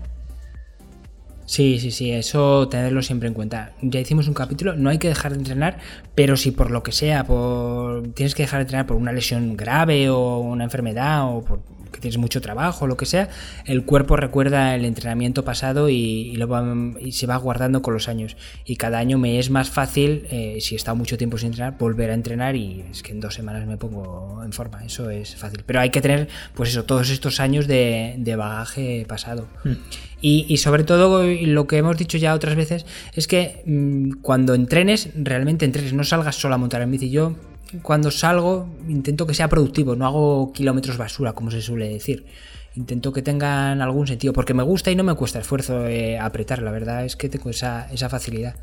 Sí, 1.47 1.79
sí, 1.81 1.91
sí, 1.91 2.13
eso 2.13 2.69
tenerlo 2.69 3.01
siempre 3.01 3.27
en 3.27 3.33
cuenta. 3.33 3.73
Ya 3.81 4.01
hicimos 4.01 4.29
un 4.29 4.35
capítulo, 4.35 4.77
no 4.77 4.91
hay 4.91 4.99
que 4.99 5.09
dejar 5.09 5.33
de 5.33 5.39
entrenar, 5.39 5.79
pero 6.15 6.37
si 6.37 6.51
por 6.51 6.71
lo 6.71 6.83
que 6.83 6.93
sea, 6.93 7.25
por 7.25 8.13
tienes 8.13 8.35
que 8.35 8.43
dejar 8.43 8.59
de 8.59 8.65
entrenar 8.65 8.87
por 8.87 8.99
una 8.99 9.15
lesión 9.15 9.57
grave 9.57 10.11
o 10.11 10.41
una 10.41 10.65
enfermedad 10.65 11.25
o 11.25 11.43
por 11.43 11.63
que 11.91 12.01
tienes 12.01 12.19
mucho 12.19 12.41
trabajo, 12.41 12.87
lo 12.87 12.97
que 12.97 13.07
sea, 13.07 13.29
el 13.65 13.85
cuerpo 13.85 14.17
recuerda 14.17 14.75
el 14.75 14.85
entrenamiento 14.85 15.45
pasado 15.45 15.89
y, 15.89 16.35
lo 16.37 16.49
y 17.01 17.13
se 17.13 17.27
va 17.27 17.37
guardando 17.37 17.83
con 17.83 17.95
los 17.95 18.09
años. 18.09 18.37
Y 18.65 18.77
cada 18.77 18.99
año 18.99 19.19
me 19.19 19.39
es 19.39 19.51
más 19.51 19.71
fácil, 19.71 20.27
eh, 20.31 20.59
si 20.61 20.75
he 20.75 20.77
estado 20.77 20.97
mucho 20.97 21.17
tiempo 21.17 21.39
sin 21.39 21.49
entrenar, 21.49 21.77
volver 21.79 22.11
a 22.11 22.15
entrenar 22.15 22.57
y 22.57 22.85
es 22.91 23.03
que 23.03 23.13
en 23.13 23.21
dos 23.21 23.35
semanas 23.35 23.67
me 23.67 23.77
pongo 23.77 24.43
en 24.45 24.53
forma. 24.53 24.85
Eso 24.85 25.11
es 25.11 25.37
fácil. 25.37 25.63
Pero 25.65 25.81
hay 25.81 25.91
que 25.91 26.01
tener, 26.01 26.29
pues 26.55 26.71
eso, 26.71 26.85
todos 26.85 27.11
estos 27.11 27.41
años 27.41 27.67
de, 27.67 28.35
bagaje 28.37 29.05
pasado. 29.09 29.49
Hmm. 29.65 29.75
Y, 30.21 30.57
sobre 30.57 30.83
todo, 30.83 31.25
lo 31.25 31.67
que 31.67 31.77
hemos 31.77 31.97
dicho 31.97 32.19
ya 32.19 32.35
otras 32.35 32.57
veces, 32.57 32.87
es 33.15 33.29
que 33.29 33.63
mm, 33.67 34.21
cuando 34.21 34.55
entrenes, 34.55 35.11
realmente 35.15 35.65
entrenes, 35.65 35.93
no 35.93 36.03
salgas 36.03 36.37
solo 36.37 36.57
a 36.57 36.59
montar 36.59 36.83
en 36.83 36.91
bici. 36.91 37.11
Yo 37.11 37.37
cuando 37.83 38.11
salgo 38.11 38.69
intento 38.89 39.27
que 39.27 39.35
sea 39.35 39.49
productivo, 39.49 39.97
no 39.97 40.07
hago 40.07 40.53
kilómetros 40.53 40.97
basura, 40.97 41.33
como 41.33 41.51
se 41.51 41.61
suele 41.61 41.89
decir. 41.89 42.27
Intento 42.75 43.13
que 43.13 43.23
tengan 43.23 43.81
algún 43.83 44.07
sentido, 44.07 44.33
porque 44.33 44.55
me 44.55 44.63
gusta 44.63 44.91
y 44.91 44.97
no 44.97 45.03
me 45.03 45.15
cuesta 45.15 45.39
esfuerzo 45.39 45.87
eh, 45.87 46.19
apretar, 46.19 46.63
la 46.63 46.71
verdad 46.71 47.05
es 47.05 47.17
que 47.17 47.29
tengo 47.29 47.51
esa, 47.51 47.89
facilidad. 48.09 48.55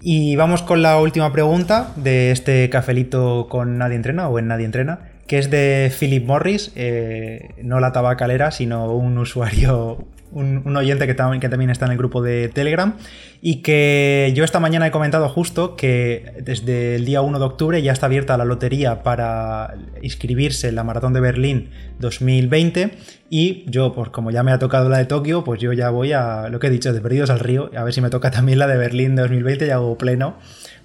Y 0.00 0.36
vamos 0.36 0.62
con 0.62 0.82
la 0.82 1.00
última 1.00 1.32
pregunta 1.32 1.92
de 1.96 2.30
este 2.30 2.68
cafelito 2.70 3.48
con 3.48 3.78
Nadie 3.78 3.96
Entrena 3.96 4.28
o 4.28 4.38
en 4.38 4.48
Nadie 4.48 4.66
Entrena, 4.66 5.00
que 5.26 5.38
es 5.38 5.50
de 5.50 5.92
Philip 5.98 6.26
Morris, 6.26 6.72
eh, 6.76 7.54
no 7.62 7.80
la 7.80 7.92
tabacalera, 7.92 8.50
sino 8.50 8.92
un 8.94 9.16
usuario 9.18 10.06
un, 10.34 10.76
oyente 10.76 11.06
que, 11.06 11.14
también 11.14 11.70
está 11.70 11.86
en 11.86 11.92
el 11.92 11.98
grupo 11.98 12.22
de 12.22 12.48
Telegram, 12.48 12.96
y 13.40 13.62
que 13.62 14.32
yo 14.34 14.44
esta 14.44 14.60
mañana 14.60 14.86
he 14.86 14.90
comentado 14.90 15.28
justo 15.28 15.76
que 15.76 16.34
desde 16.42 16.96
el 16.96 17.04
día 17.04 17.22
1 17.22 17.38
de 17.38 17.44
octubre 17.44 17.82
ya 17.82 17.92
está 17.92 18.06
abierta 18.06 18.36
la 18.36 18.44
lotería 18.44 19.02
para 19.02 19.74
inscribirse 20.02 20.68
en 20.68 20.74
la 20.74 20.84
Maratón 20.84 21.12
de 21.12 21.20
Berlín 21.20 21.70
2020, 22.00 22.90
y 23.30 23.64
yo, 23.70 23.92
pues 23.94 24.10
como 24.10 24.30
ya 24.30 24.42
me 24.42 24.52
ha 24.52 24.58
tocado 24.58 24.88
la 24.88 24.98
de 24.98 25.06
Tokio, 25.06 25.44
pues 25.44 25.60
yo 25.60 25.72
ya 25.72 25.90
voy 25.90 26.12
a 26.12 26.48
lo 26.48 26.60
que 26.60 26.66
he 26.66 26.70
dicho, 26.70 26.92
de 26.92 27.00
Perdidos 27.00 27.30
al 27.30 27.40
Río, 27.40 27.70
a 27.76 27.84
ver 27.84 27.94
si 27.94 28.00
me 28.00 28.10
toca 28.10 28.30
también 28.30 28.58
la 28.58 28.66
de 28.66 28.76
Berlín 28.76 29.16
2020 29.16 29.66
y 29.66 29.70
hago 29.70 29.96
pleno 29.96 30.36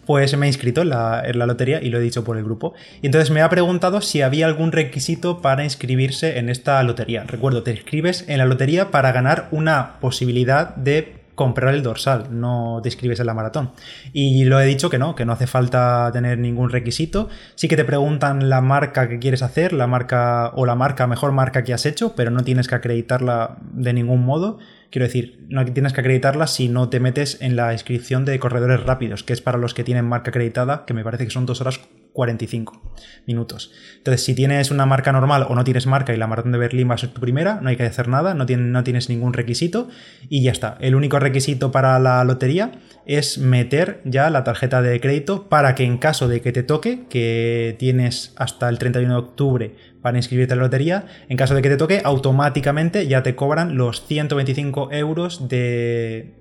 pues 0.09 0.35
me 0.35 0.47
he 0.47 0.49
inscrito 0.49 0.81
en 0.81 0.89
la, 0.89 1.21
lotería 1.45 1.83
y 1.83 1.91
lo 1.91 1.99
he 1.99 2.01
dicho 2.01 2.23
por 2.23 2.35
el 2.35 2.43
grupo. 2.43 2.73
Y 3.03 3.05
entonces 3.05 3.29
me 3.29 3.43
ha 3.43 3.49
preguntado 3.49 4.01
si 4.01 4.23
había 4.23 4.47
algún 4.47 4.71
requisito 4.71 5.39
para 5.39 5.63
inscribirse 5.63 6.39
en 6.39 6.49
esta 6.49 6.81
lotería. 6.81 7.25
Recuerdo, 7.27 7.61
te 7.61 7.69
inscribes 7.69 8.25
en 8.27 8.39
la 8.39 8.47
lotería 8.47 8.89
para 8.89 9.11
ganar 9.11 9.49
una 9.51 9.99
posibilidad 9.99 10.75
de 10.75 11.18
comprar 11.39 11.73
el 11.73 11.83
dorsal, 11.83 12.37
no 12.37 12.81
te 12.83 12.89
inscribes 12.89 13.21
en 13.21 13.25
la 13.25 13.33
maratón. 13.33 13.71
Y 14.11 14.43
lo 14.43 14.59
he 14.59 14.65
dicho 14.65 14.89
que 14.89 14.97
no, 14.97 15.15
que 15.15 15.23
no 15.23 15.31
hace 15.31 15.47
falta 15.47 16.09
tener 16.11 16.37
ningún 16.37 16.69
requisito. 16.69 17.29
Sí 17.55 17.69
que 17.69 17.77
te 17.77 17.85
preguntan 17.85 18.49
la 18.49 18.59
marca 18.59 19.07
que 19.07 19.19
quieres 19.19 19.41
hacer, 19.41 19.71
la 19.71 19.87
marca 19.87 20.51
o 20.55 20.65
la 20.65 20.75
marca, 20.75 21.07
mejor 21.07 21.31
marca 21.31 21.63
que 21.63 21.73
has 21.73 21.85
hecho, 21.85 22.13
pero 22.13 22.29
no 22.29 22.43
tienes 22.43 22.67
que 22.67 22.75
acreditarla 22.75 23.57
de 23.71 23.93
ningún 23.93 24.25
modo. 24.25 24.59
Quiero 24.89 25.05
decir, 25.05 25.45
no 25.47 25.63
tienes 25.63 25.93
que 25.93 26.01
acreditarla 26.01 26.45
si 26.45 26.67
no 26.67 26.89
te 26.89 26.99
metes 26.99 27.41
en 27.41 27.55
la 27.55 27.71
inscripción 27.71 28.25
de 28.25 28.37
corredores 28.37 28.83
rápidos, 28.83 29.23
que 29.23 29.31
es 29.31 29.39
para 29.39 29.57
los 29.57 29.73
que 29.73 29.85
tienen 29.85 30.05
marca 30.05 30.31
acreditada, 30.31 30.83
que 30.85 30.93
me 30.93 31.05
parece 31.05 31.23
que 31.23 31.31
son 31.31 31.45
2 31.45 31.61
horas 31.61 31.79
45 32.13 32.81
minutos. 33.27 33.71
Entonces, 33.97 34.23
si 34.23 34.35
tienes 34.35 34.71
una 34.71 34.85
marca 34.85 35.11
normal 35.11 35.45
o 35.47 35.55
no 35.55 35.63
tienes 35.63 35.87
marca 35.87 36.13
y 36.13 36.17
la 36.17 36.27
maratón 36.27 36.51
de 36.51 36.57
Berlín 36.57 36.89
va 36.89 36.95
a 36.95 36.97
ser 36.97 37.09
tu 37.09 37.21
primera, 37.21 37.59
no 37.61 37.69
hay 37.69 37.77
que 37.77 37.83
hacer 37.83 38.07
nada, 38.07 38.33
no, 38.33 38.45
no 38.45 38.83
tienes 38.83 39.09
ningún 39.09 39.33
requisito 39.33 39.89
y 40.27 40.43
ya 40.43 40.51
está. 40.51 40.77
El 40.81 40.95
único 40.95 41.19
requisito 41.19 41.71
para 41.71 41.99
la 41.99 42.23
lotería 42.23 42.71
es 43.05 43.37
meter 43.37 44.01
ya 44.05 44.29
la 44.29 44.43
tarjeta 44.43 44.81
de 44.81 44.99
crédito 44.99 45.49
para 45.49 45.75
que 45.75 45.83
en 45.83 45.97
caso 45.97 46.27
de 46.27 46.41
que 46.41 46.51
te 46.51 46.63
toque, 46.63 47.05
que 47.09 47.75
tienes 47.79 48.33
hasta 48.35 48.69
el 48.69 48.77
31 48.79 49.13
de 49.13 49.19
octubre 49.19 49.75
para 50.01 50.17
inscribirte 50.17 50.53
en 50.53 50.59
la 50.59 50.65
lotería. 50.65 51.05
En 51.27 51.37
caso 51.37 51.55
de 51.55 51.61
que 51.61 51.69
te 51.69 51.77
toque, 51.77 52.01
automáticamente 52.03 53.07
ya 53.07 53.23
te 53.23 53.35
cobran 53.35 53.77
los 53.77 54.05
125 54.05 54.91
euros 54.91 55.47
de, 55.49 56.33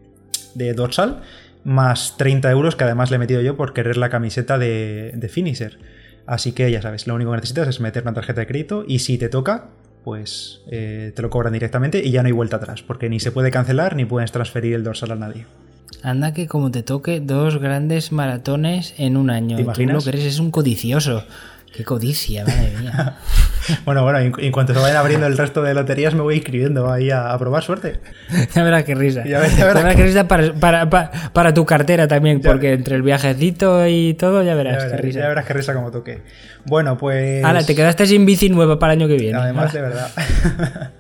de 0.55 0.75
dorsal 0.75 1.23
más 1.65 2.17
30 2.17 2.51
euros 2.51 2.77
que 2.77 2.85
además 2.85 3.11
le 3.11 3.17
he 3.17 3.19
metido 3.19 3.41
yo 3.41 3.57
por 3.57 3.73
querer 3.73 3.97
la 3.97 4.11
camiseta 4.11 4.59
de, 4.59 5.13
de 5.15 5.29
Finisher. 5.29 5.79
Así 6.27 6.53
que 6.53 6.71
ya 6.71 6.83
sabes, 6.83 7.07
lo 7.07 7.15
único 7.15 7.31
que 7.31 7.37
necesitas 7.37 7.69
es 7.69 7.81
meter 7.81 8.03
una 8.03 8.13
tarjeta 8.13 8.41
de 8.41 8.47
crédito 8.47 8.85
y 8.87 8.99
si 8.99 9.17
te 9.17 9.29
toca, 9.29 9.69
pues 10.05 10.61
eh, 10.71 11.13
te 11.15 11.23
lo 11.23 11.31
cobran 11.31 11.53
directamente 11.53 12.05
y 12.05 12.11
ya 12.11 12.23
no 12.23 12.27
hay 12.27 12.33
vuelta 12.33 12.57
atrás, 12.57 12.83
porque 12.83 13.09
ni 13.09 13.21
se 13.21 13.33
puede 13.33 13.51
cancelar 13.51 13.97
ni 13.97 14.05
puedes 14.05 14.33
transferir 14.33 14.75
el 14.75 14.85
dorsal 14.85 15.13
a 15.13 15.17
nadie. 15.17 15.47
Anda 16.03 16.33
que 16.35 16.47
como 16.47 16.71
te 16.71 16.83
toque 16.83 17.21
dos 17.21 17.59
grandes 17.59 18.13
maratones 18.13 18.95
en 18.99 19.17
un 19.17 19.31
año. 19.31 19.57
¿Te 19.57 19.65
Tú 19.65 19.83
lo 19.87 20.01
que 20.01 20.09
eres 20.11 20.25
es 20.25 20.39
un 20.39 20.51
codicioso. 20.51 21.25
Qué 21.75 21.85
codicia, 21.85 22.45
madre 22.45 22.73
mía. 22.81 23.17
Bueno, 23.85 24.03
bueno, 24.03 24.19
en, 24.19 24.33
en 24.39 24.53
cuanto 24.53 24.75
se 24.75 24.81
vayan 24.81 24.97
abriendo 24.97 25.27
el 25.27 25.37
resto 25.37 25.63
de 25.63 25.75
loterías 25.75 26.15
me 26.15 26.23
voy 26.23 26.37
inscribiendo 26.37 26.91
ahí 26.91 27.11
a, 27.11 27.33
a 27.33 27.39
probar 27.39 27.63
suerte. 27.63 28.01
ya 28.55 28.63
verás 28.63 28.85
qué 28.85 28.95
risa. 28.95 29.25
Ya 29.25 29.41
verás- 29.41 29.57
ya 29.57 29.67
verás 29.67 29.97
qué 29.97 30.03
risa 30.05 30.29
para, 30.29 30.53
para- 30.55 30.91
para- 30.91 31.11
para 31.33 31.55
tu 31.55 31.65
cartera 31.67 32.09
también, 32.09 32.41
Ya 32.41 32.51
porque 32.51 32.73
entre 32.73 32.97
el 32.97 33.03
viajecito 33.03 33.87
y 33.87 34.15
todo, 34.15 34.43
ya 34.43 34.55
verás, 34.55 34.77
verás, 34.85 34.93
qué 34.93 35.03
risa. 35.03 35.21
ya 35.21 35.29
verás 35.29 35.45
qué 35.47 35.55
risa 35.55 35.75
como 35.75 35.91
toque. 35.91 36.23
Bueno, 36.65 36.99
pues... 36.99 37.45
Hala, 37.45 37.63
te 37.65 37.75
quedaste 37.75 38.07
sin 38.07 38.27
bici 38.27 38.49
nueva 38.51 38.79
para 38.79 38.93
el 38.93 39.01
año 39.01 39.09
que 39.09 39.17
viene. 39.17 39.39
Además, 39.39 39.73
de 39.73 39.81
verdad. 39.81 40.11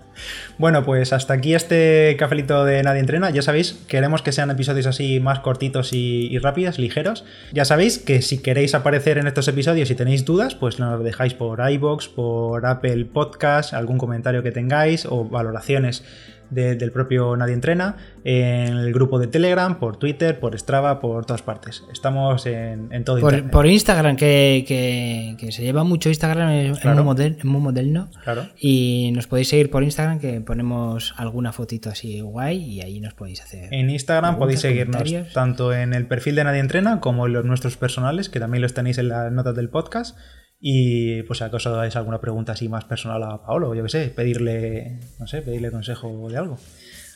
bueno, 0.58 0.84
pues 0.84 1.12
hasta 1.12 1.34
aquí 1.34 1.54
este 1.54 2.16
cafelito 2.18 2.64
de 2.64 2.82
Nadie 2.82 3.00
Entrena. 3.00 3.30
Ya 3.30 3.42
sabéis, 3.42 3.78
queremos 3.86 4.22
que 4.22 4.32
sean 4.32 4.50
episodios 4.50 4.86
así 4.86 5.20
más 5.20 5.38
cortitos 5.38 5.92
y, 5.92 6.36
rápidos, 6.38 6.78
ligeros. 6.78 7.24
Ya 7.52 7.64
sabéis 7.64 7.98
que 7.98 8.22
si 8.22 8.42
queréis 8.42 8.74
aparecer 8.74 9.18
en 9.18 9.28
estos 9.28 9.46
episodios 9.46 9.90
y 9.90 9.94
tenéis 9.94 10.24
dudas, 10.24 10.56
pues 10.56 10.80
nos 10.80 11.02
dejáis 11.04 11.34
por 11.34 11.60
iBox, 11.70 12.08
por 12.08 12.66
Apple 12.66 13.04
Podcast, 13.04 13.72
algún 13.72 13.98
comentario 13.98 14.42
que 14.42 14.50
tengáis 14.50 15.06
o 15.06 15.24
valoraciones 15.24 16.02
de- 16.50 16.76
del 16.76 16.92
propio 16.92 17.36
Nadie 17.36 17.54
Entrena, 17.54 17.96
en 18.24 18.76
el 18.76 18.92
grupo 18.92 19.18
de 19.18 19.26
Telegram, 19.26 19.78
por 19.78 19.96
Twitter, 19.96 20.38
por 20.40 20.58
Strava, 20.58 21.00
por 21.00 21.24
todas 21.26 21.42
partes. 21.42 21.84
Estamos 21.92 22.46
en, 22.46 22.88
en 22.92 23.04
todo 23.04 23.20
Por, 23.20 23.32
Internet. 23.32 23.52
por 23.52 23.66
Instagram, 23.66 24.16
que, 24.16 24.64
que- 24.66 25.36
que 25.38 25.52
se 25.52 25.62
lleva 25.62 25.84
mucho 25.84 26.08
Instagram, 26.08 26.50
es, 26.50 26.78
Claro. 26.80 27.04
muy, 27.04 27.60
moderno. 27.60 28.08
Claro. 28.24 28.46
Y 28.58 29.10
nos 29.14 29.26
podéis 29.26 29.48
seguir 29.48 29.70
por 29.70 29.82
Instagram, 29.82 30.18
que 30.20 30.40
ponemos 30.40 31.14
alguna 31.16 31.52
fotito 31.52 31.90
así 31.90 32.20
guay 32.20 32.58
y 32.58 32.80
ahí 32.82 33.00
nos 33.00 33.14
podéis 33.14 33.40
hacer. 33.42 33.72
En 33.72 33.90
Instagram 33.90 34.38
podéis 34.38 34.60
seguirnos 34.60 35.02
tanto 35.32 35.72
en 35.72 35.92
el 35.94 36.06
perfil 36.06 36.34
de 36.34 36.44
Nadie 36.44 36.60
Entrena 36.60 37.00
como 37.00 37.26
en 37.26 37.32
los 37.32 37.44
nuestros 37.44 37.76
personales, 37.76 38.28
que 38.28 38.40
también 38.40 38.62
los 38.62 38.74
tenéis 38.74 38.98
en 38.98 39.08
las 39.08 39.30
notas 39.32 39.54
del 39.54 39.68
podcast. 39.68 40.16
Y 40.60 41.22
pues 41.22 41.40
acaso 41.42 41.70
dais 41.70 41.94
alguna 41.96 42.20
pregunta 42.20 42.52
así 42.52 42.68
más 42.68 42.84
personal 42.84 43.22
a 43.22 43.42
Paolo, 43.42 43.74
yo 43.74 43.84
qué 43.84 43.88
sé, 43.88 44.08
pedirle, 44.08 44.98
no 45.18 45.26
sé, 45.26 45.42
pedirle 45.42 45.70
consejo 45.70 46.28
de 46.28 46.36
algo. 46.36 46.58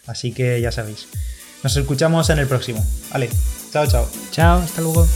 Así 0.06 0.32
que 0.32 0.60
ya 0.60 0.70
sabéis. 0.70 1.08
Nos 1.62 1.76
escuchamos 1.76 2.28
en 2.30 2.38
el 2.38 2.46
próximo. 2.46 2.84
Vale, 3.12 3.28
chao, 3.72 3.86
chao. 3.86 4.08
Chao, 4.30 4.60
hasta 4.60 4.80
luego. 4.80 5.06